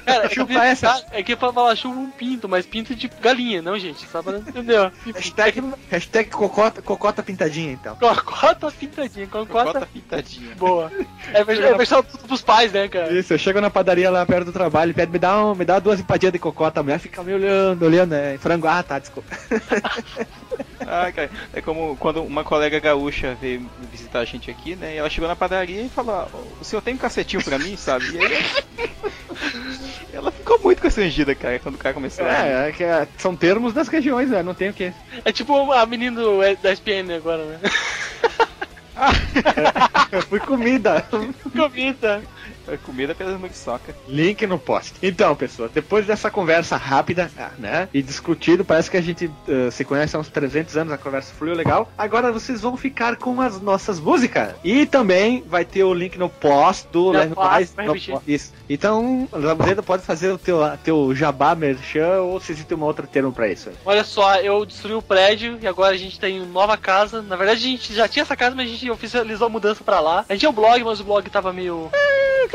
[0.04, 1.04] Cara, é chupa que, essa.
[1.12, 4.06] É que pra falar chupa um pinto, mas pinto de galinha, não, gente.
[4.08, 4.90] Só pra entendeu?
[5.14, 7.96] Hashtag, hashtag cocota, cocota Pintadinha, então.
[7.96, 9.72] Cocota pintadinha, cocota.
[9.72, 10.54] Cota pintadinha.
[10.56, 10.90] Boa.
[11.32, 13.12] É, é versão tudo pros pais, né, cara?
[13.12, 15.78] Isso, eu chego na padaria lá perto do trabalho, pede, me dá, um, me dá
[15.78, 19.28] duas empadinhas de cocota, a mulher fica me olhando, olhando, é frango, ah, tá, desculpa.
[20.80, 24.94] Ah, cara, é como quando uma colega gaúcha veio visitar a gente aqui, né?
[24.94, 26.28] E ela chegou na padaria e falou: "Ah,
[26.60, 28.04] O senhor tem um cacetinho pra mim, sabe?
[28.12, 28.44] E aí.
[30.12, 32.46] ela ficou muito constrangida, cara, quando o cara começou a.
[32.46, 34.92] É, é que é, são termos das regiões, né, não tem o que.
[35.24, 37.60] É tipo a menina do, é, da SPN agora, né?
[40.28, 41.06] Foi comida.
[41.52, 42.22] Comida.
[42.68, 43.94] É comida pelas muriçoca.
[44.08, 44.94] Link no post.
[45.02, 49.70] Então, pessoal, depois dessa conversa rápida, ah, né, e discutido, parece que a gente eh,
[49.70, 51.90] se conhece há uns 300 anos, a conversa fluiu legal.
[51.96, 54.54] Agora vocês vão ficar com as nossas músicas.
[54.64, 57.36] E também vai ter o link no post do post,
[57.76, 57.94] Mais.
[58.10, 58.52] po- Isso.
[58.68, 63.32] Então, Lambreta pode fazer o teu, teu jabá, merchan, ou se existe um outro termo
[63.32, 63.68] pra isso.
[63.68, 63.74] aí.
[63.84, 67.22] Olha só, eu destruí o prédio e agora a gente tem uma nova casa.
[67.22, 70.00] Na verdade, a gente já tinha essa casa, mas a gente oficializou a mudança pra
[70.00, 70.24] lá.
[70.28, 71.90] A gente tinha o blog, mas o blog tava meio.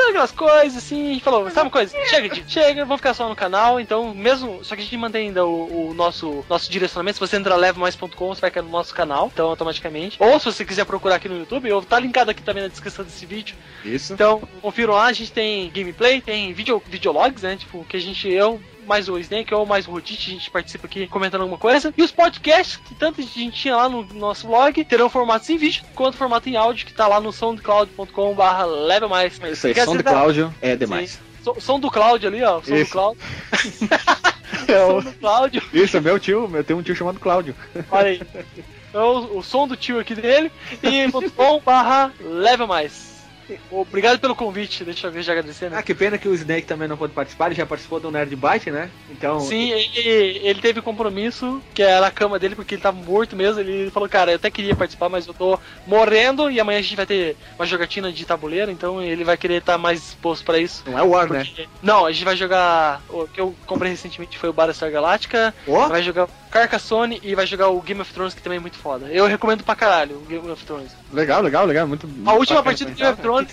[0.08, 1.10] "Ah, Aquelas coisas assim.
[1.10, 1.96] A gente falou, sabe uma coisa?
[2.06, 3.80] Chega, chega, vou ficar só no canal.
[3.80, 4.64] Então, mesmo.
[4.64, 7.16] Só que a gente mantém ainda o, o nosso, nosso direcionamento.
[7.16, 10.18] Se você entrar levamais.com, você vai cair no nosso canal, então automaticamente.
[10.20, 13.04] Ou se você quiser procurar aqui no YouTube, eu tá linkado aqui também na descrição
[13.06, 13.56] desse vídeo.
[13.84, 14.14] Isso.
[14.14, 17.56] Então, confiram lá, a gente tem gameplay, tem video, videologs, né?
[17.56, 20.88] Tipo, que a gente, eu mais o Snake ou mais o Rodite, a gente participa
[20.88, 21.94] aqui comentando alguma coisa.
[21.98, 25.58] E os podcasts, que tanto a gente tinha lá no nosso blog, terão formatos em
[25.58, 29.40] vídeo, quanto formato em áudio, que tá lá no soundcloud.com barra level mais.
[29.52, 31.20] Isso aí, som Cláudio é demais.
[31.44, 32.62] Som, som do Cláudio ali, ó.
[32.62, 32.92] Som do Isso.
[32.92, 33.22] Cláudio.
[34.68, 35.64] É som o- do Cláudio.
[35.74, 37.56] Isso, meu tio, eu tenho um tio chamado Cláudio.
[37.90, 38.22] Olha aí.
[38.90, 40.52] Então, o, o som do tio aqui dele.
[40.84, 43.21] E .com barra level mais.
[43.70, 45.78] Obrigado pelo convite, deixa eu ver já agradecer, né?
[45.78, 48.36] Ah, que pena que o Snake também não pôde participar, ele já participou do Nerd
[48.36, 48.90] Byte, né?
[49.10, 49.40] Então.
[49.40, 53.60] Sim, ele, ele teve compromisso, que era a cama dele, porque ele tava morto mesmo.
[53.60, 56.96] Ele falou, cara, eu até queria participar, mas eu tô morrendo e amanhã a gente
[56.96, 60.84] vai ter uma jogatina de tabuleiro, então ele vai querer estar mais disposto pra isso.
[60.88, 61.44] Não é War, né?
[61.46, 63.02] Porque- Não, a gente vai jogar.
[63.10, 65.54] O que eu comprei recentemente foi o Battlestar Galactica.
[65.68, 68.78] Ó, Vai jogar Carcassonne e vai jogar o Game of Thrones, que também é muito
[68.78, 69.08] foda.
[69.08, 70.92] Eu recomendo pra caralho o Game of Thrones.
[71.12, 71.88] legal, legal, legal.
[71.88, 72.08] Muito.
[72.26, 72.98] A última partida do.
[72.98, 73.50] Game of Thrones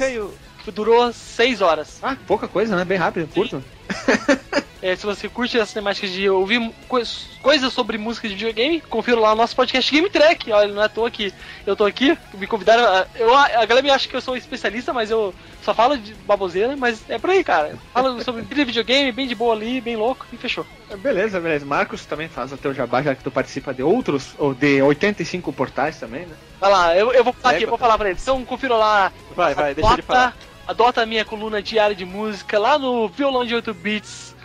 [0.75, 1.99] durou 6 horas.
[2.03, 2.85] Ah, pouca coisa, né?
[2.85, 3.63] Bem rápido, curto.
[4.81, 7.03] É, se você curte as temáticas de ouvir coi-
[7.43, 10.53] coisas sobre música de videogame, confira lá o nosso podcast Game Track.
[10.53, 11.35] Olha, não é à toa que
[11.67, 12.85] eu tô aqui, me convidaram.
[12.85, 15.35] a- Eu, a galera me acha que eu sou especialista, mas eu
[15.65, 17.77] só falo de baboseira, mas é por aí, cara.
[17.93, 20.65] Fala sobre videogame, bem de boa ali, bem louco, e fechou.
[20.99, 21.67] Beleza, beleza.
[21.67, 25.53] Marcos também faz o teu jabá, já que tu participa de outros, ou de 85
[25.53, 26.37] portais também, né?
[26.61, 27.67] Vai lá, eu, eu vou falar aqui, Égua.
[27.67, 28.23] eu vou falar pra eles.
[28.23, 29.11] Então confira lá.
[29.35, 30.37] Vai, vai, deixa ele falar.
[30.69, 34.37] Adota a minha coluna diária de música lá no violão de 8 bits,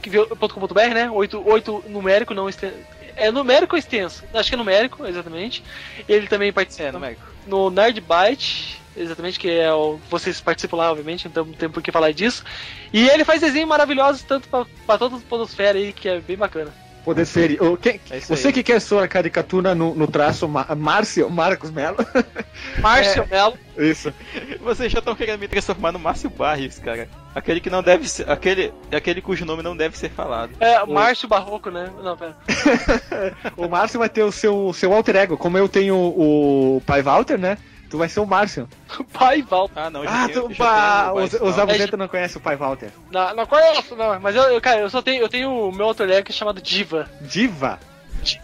[0.00, 1.10] .com.br, né?
[1.10, 2.76] 8, 8 numérico, não extenso.
[3.16, 4.22] É numérico ou extenso?
[4.32, 5.62] Acho que é numérico, exatamente.
[6.08, 7.22] Ele também participa É, numérico.
[7.48, 9.98] no Nerd Byte, exatamente, que é o.
[10.08, 12.44] Vocês participam lá, obviamente, então não tem por que falar disso.
[12.92, 14.48] E ele faz desenhos maravilhosos, tanto
[14.86, 16.72] pra toda a podosfera aí, que é bem bacana.
[17.04, 17.60] Poder ser.
[17.60, 18.52] o- quem- É você aí.
[18.52, 21.96] que quer sua caricatura no, no traço Márcio, Marcos Melo.
[22.80, 23.58] Márcio Melo.
[23.76, 24.12] Isso.
[24.60, 27.08] Vocês já estão querendo me transformar no Márcio Barrios, cara.
[27.34, 28.30] Aquele que não deve ser.
[28.30, 30.52] Aquele, aquele cujo nome não deve ser falado.
[30.60, 31.90] É, Márcio Barroco, né?
[32.02, 32.36] Não, pera.
[33.56, 35.36] o Márcio vai ter o seu, seu alter ego.
[35.36, 37.56] Como eu tenho o pai Walter, né?
[37.92, 38.66] Tu vai ser o Márcio.
[39.12, 39.70] Pai Val.
[39.76, 41.62] Ah, não, Ah, tenho, tu, pá, tenho o os, os não.
[41.64, 42.88] abusetas não conhecem o pai Walter.
[43.10, 44.18] Não, não conheço, não.
[44.18, 46.34] Mas eu, eu, cara, eu só tenho, eu tenho o meu outro ego que é
[46.34, 47.06] chamado Diva.
[47.20, 47.78] Diva.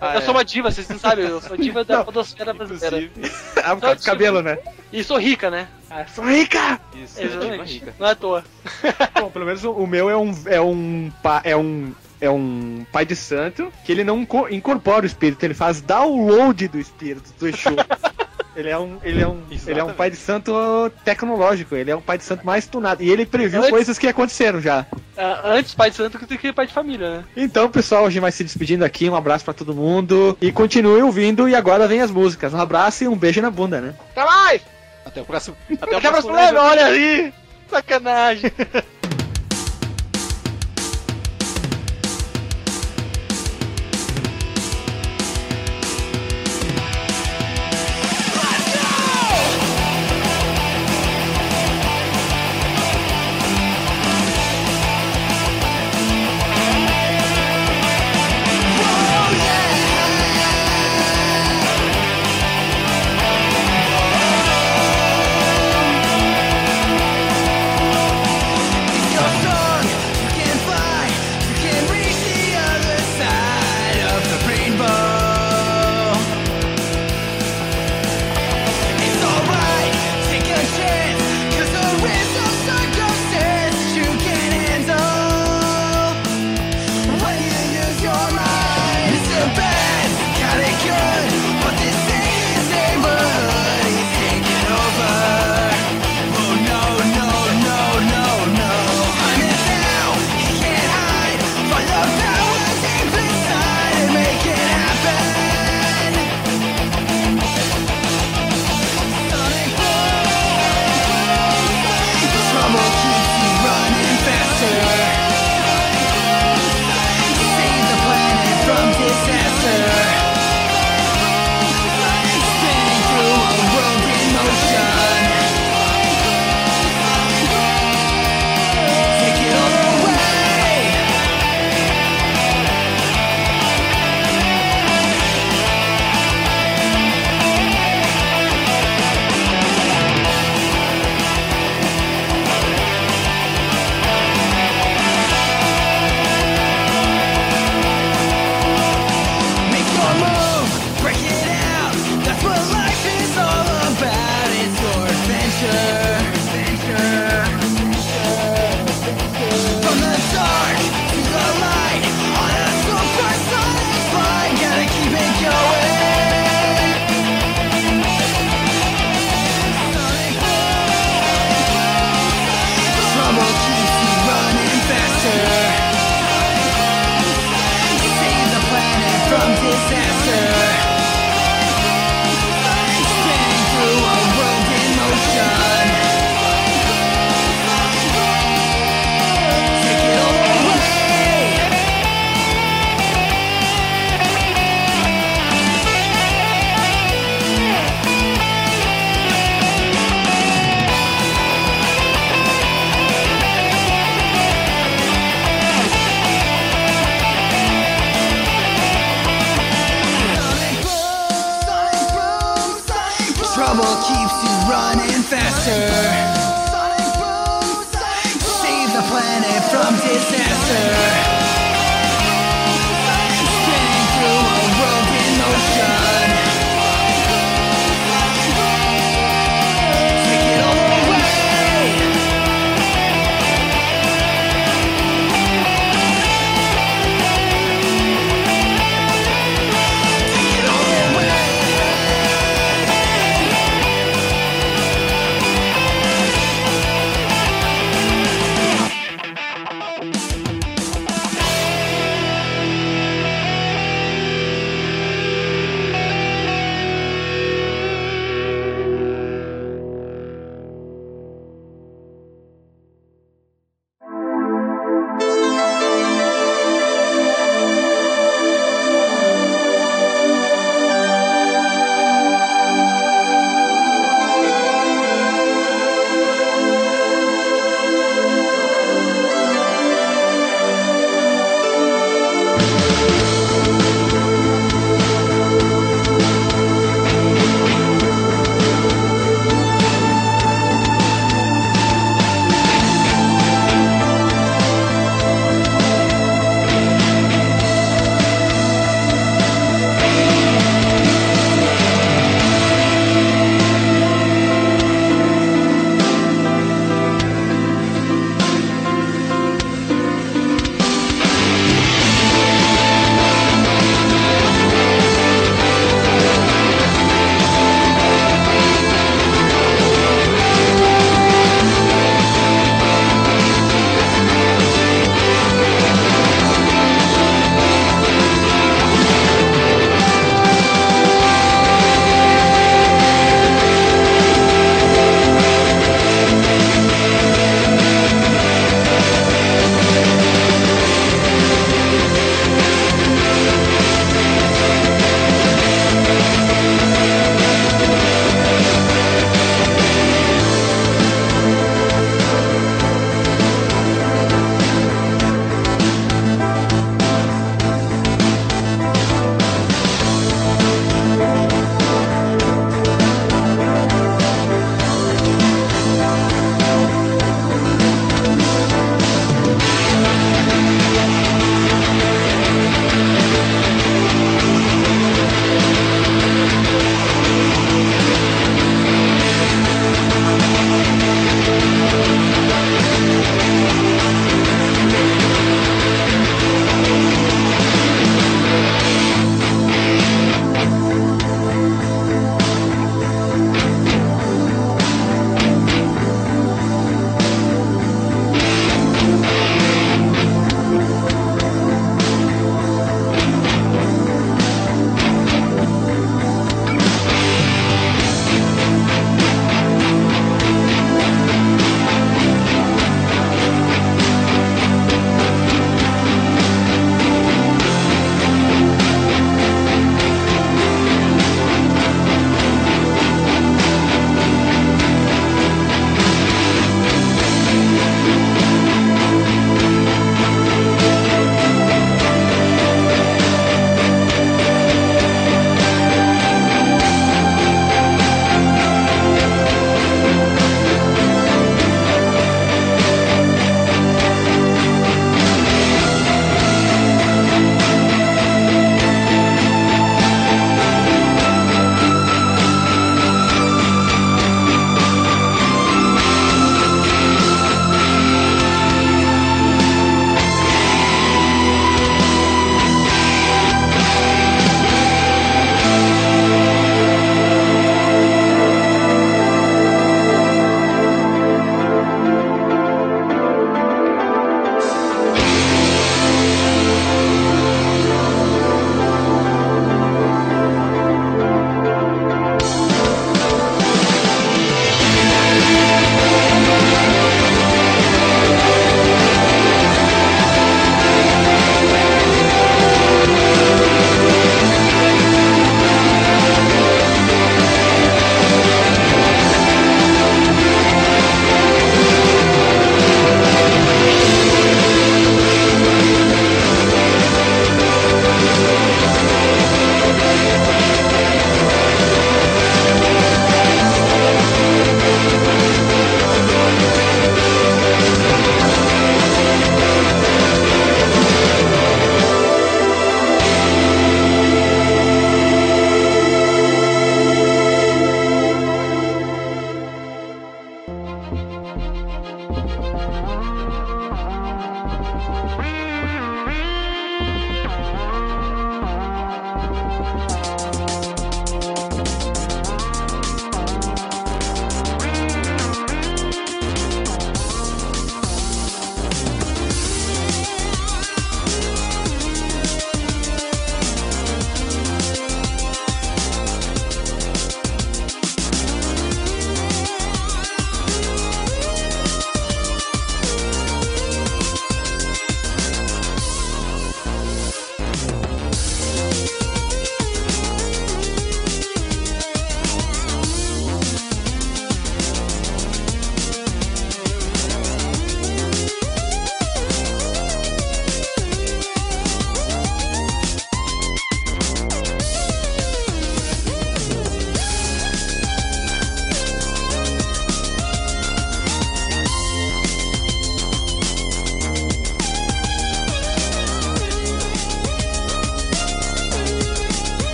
[0.00, 0.22] Ah, eu é.
[0.22, 3.10] sou uma diva, vocês não sabem, eu sou diva da Não, podosfera brasileira.
[3.62, 4.56] Ah, por causa do cabelo, né?
[4.90, 5.68] E sou rica, né?
[5.90, 6.80] Ah, Sou rica!
[6.94, 7.72] isso, exatamente.
[7.74, 7.94] rica.
[7.98, 8.44] Não é à toa.
[9.20, 13.14] Bom, pelo menos o, meu é um é um é um é um pai de
[13.16, 17.70] santo que ele não inco- incorpora o espírito, ele faz download do espírito do Exu.
[18.56, 19.96] Ele é um, ele é um, ele é um Exatamente.
[19.96, 20.52] pai de santo
[21.04, 23.02] tecnológico, ele é um pai de santo mais tunado.
[23.02, 24.86] E ele previu Antes- coisas que aconteceram já.
[25.16, 27.24] Ah, antes pai de santo do que pai de família, né?
[27.36, 29.08] Então, pessoal, a gente vai se despedindo aqui.
[29.10, 30.36] Um abraço pra todo mundo.
[30.40, 31.48] E continue ouvindo.
[31.48, 32.54] E agora vem as músicas.
[32.54, 33.94] Um abraço e um beijo na bunda, né?
[34.12, 34.62] Até mais!
[35.04, 35.56] Até o próximo.
[35.80, 37.32] Até o Até a próximo olha ali!
[37.68, 38.52] Sacanagem!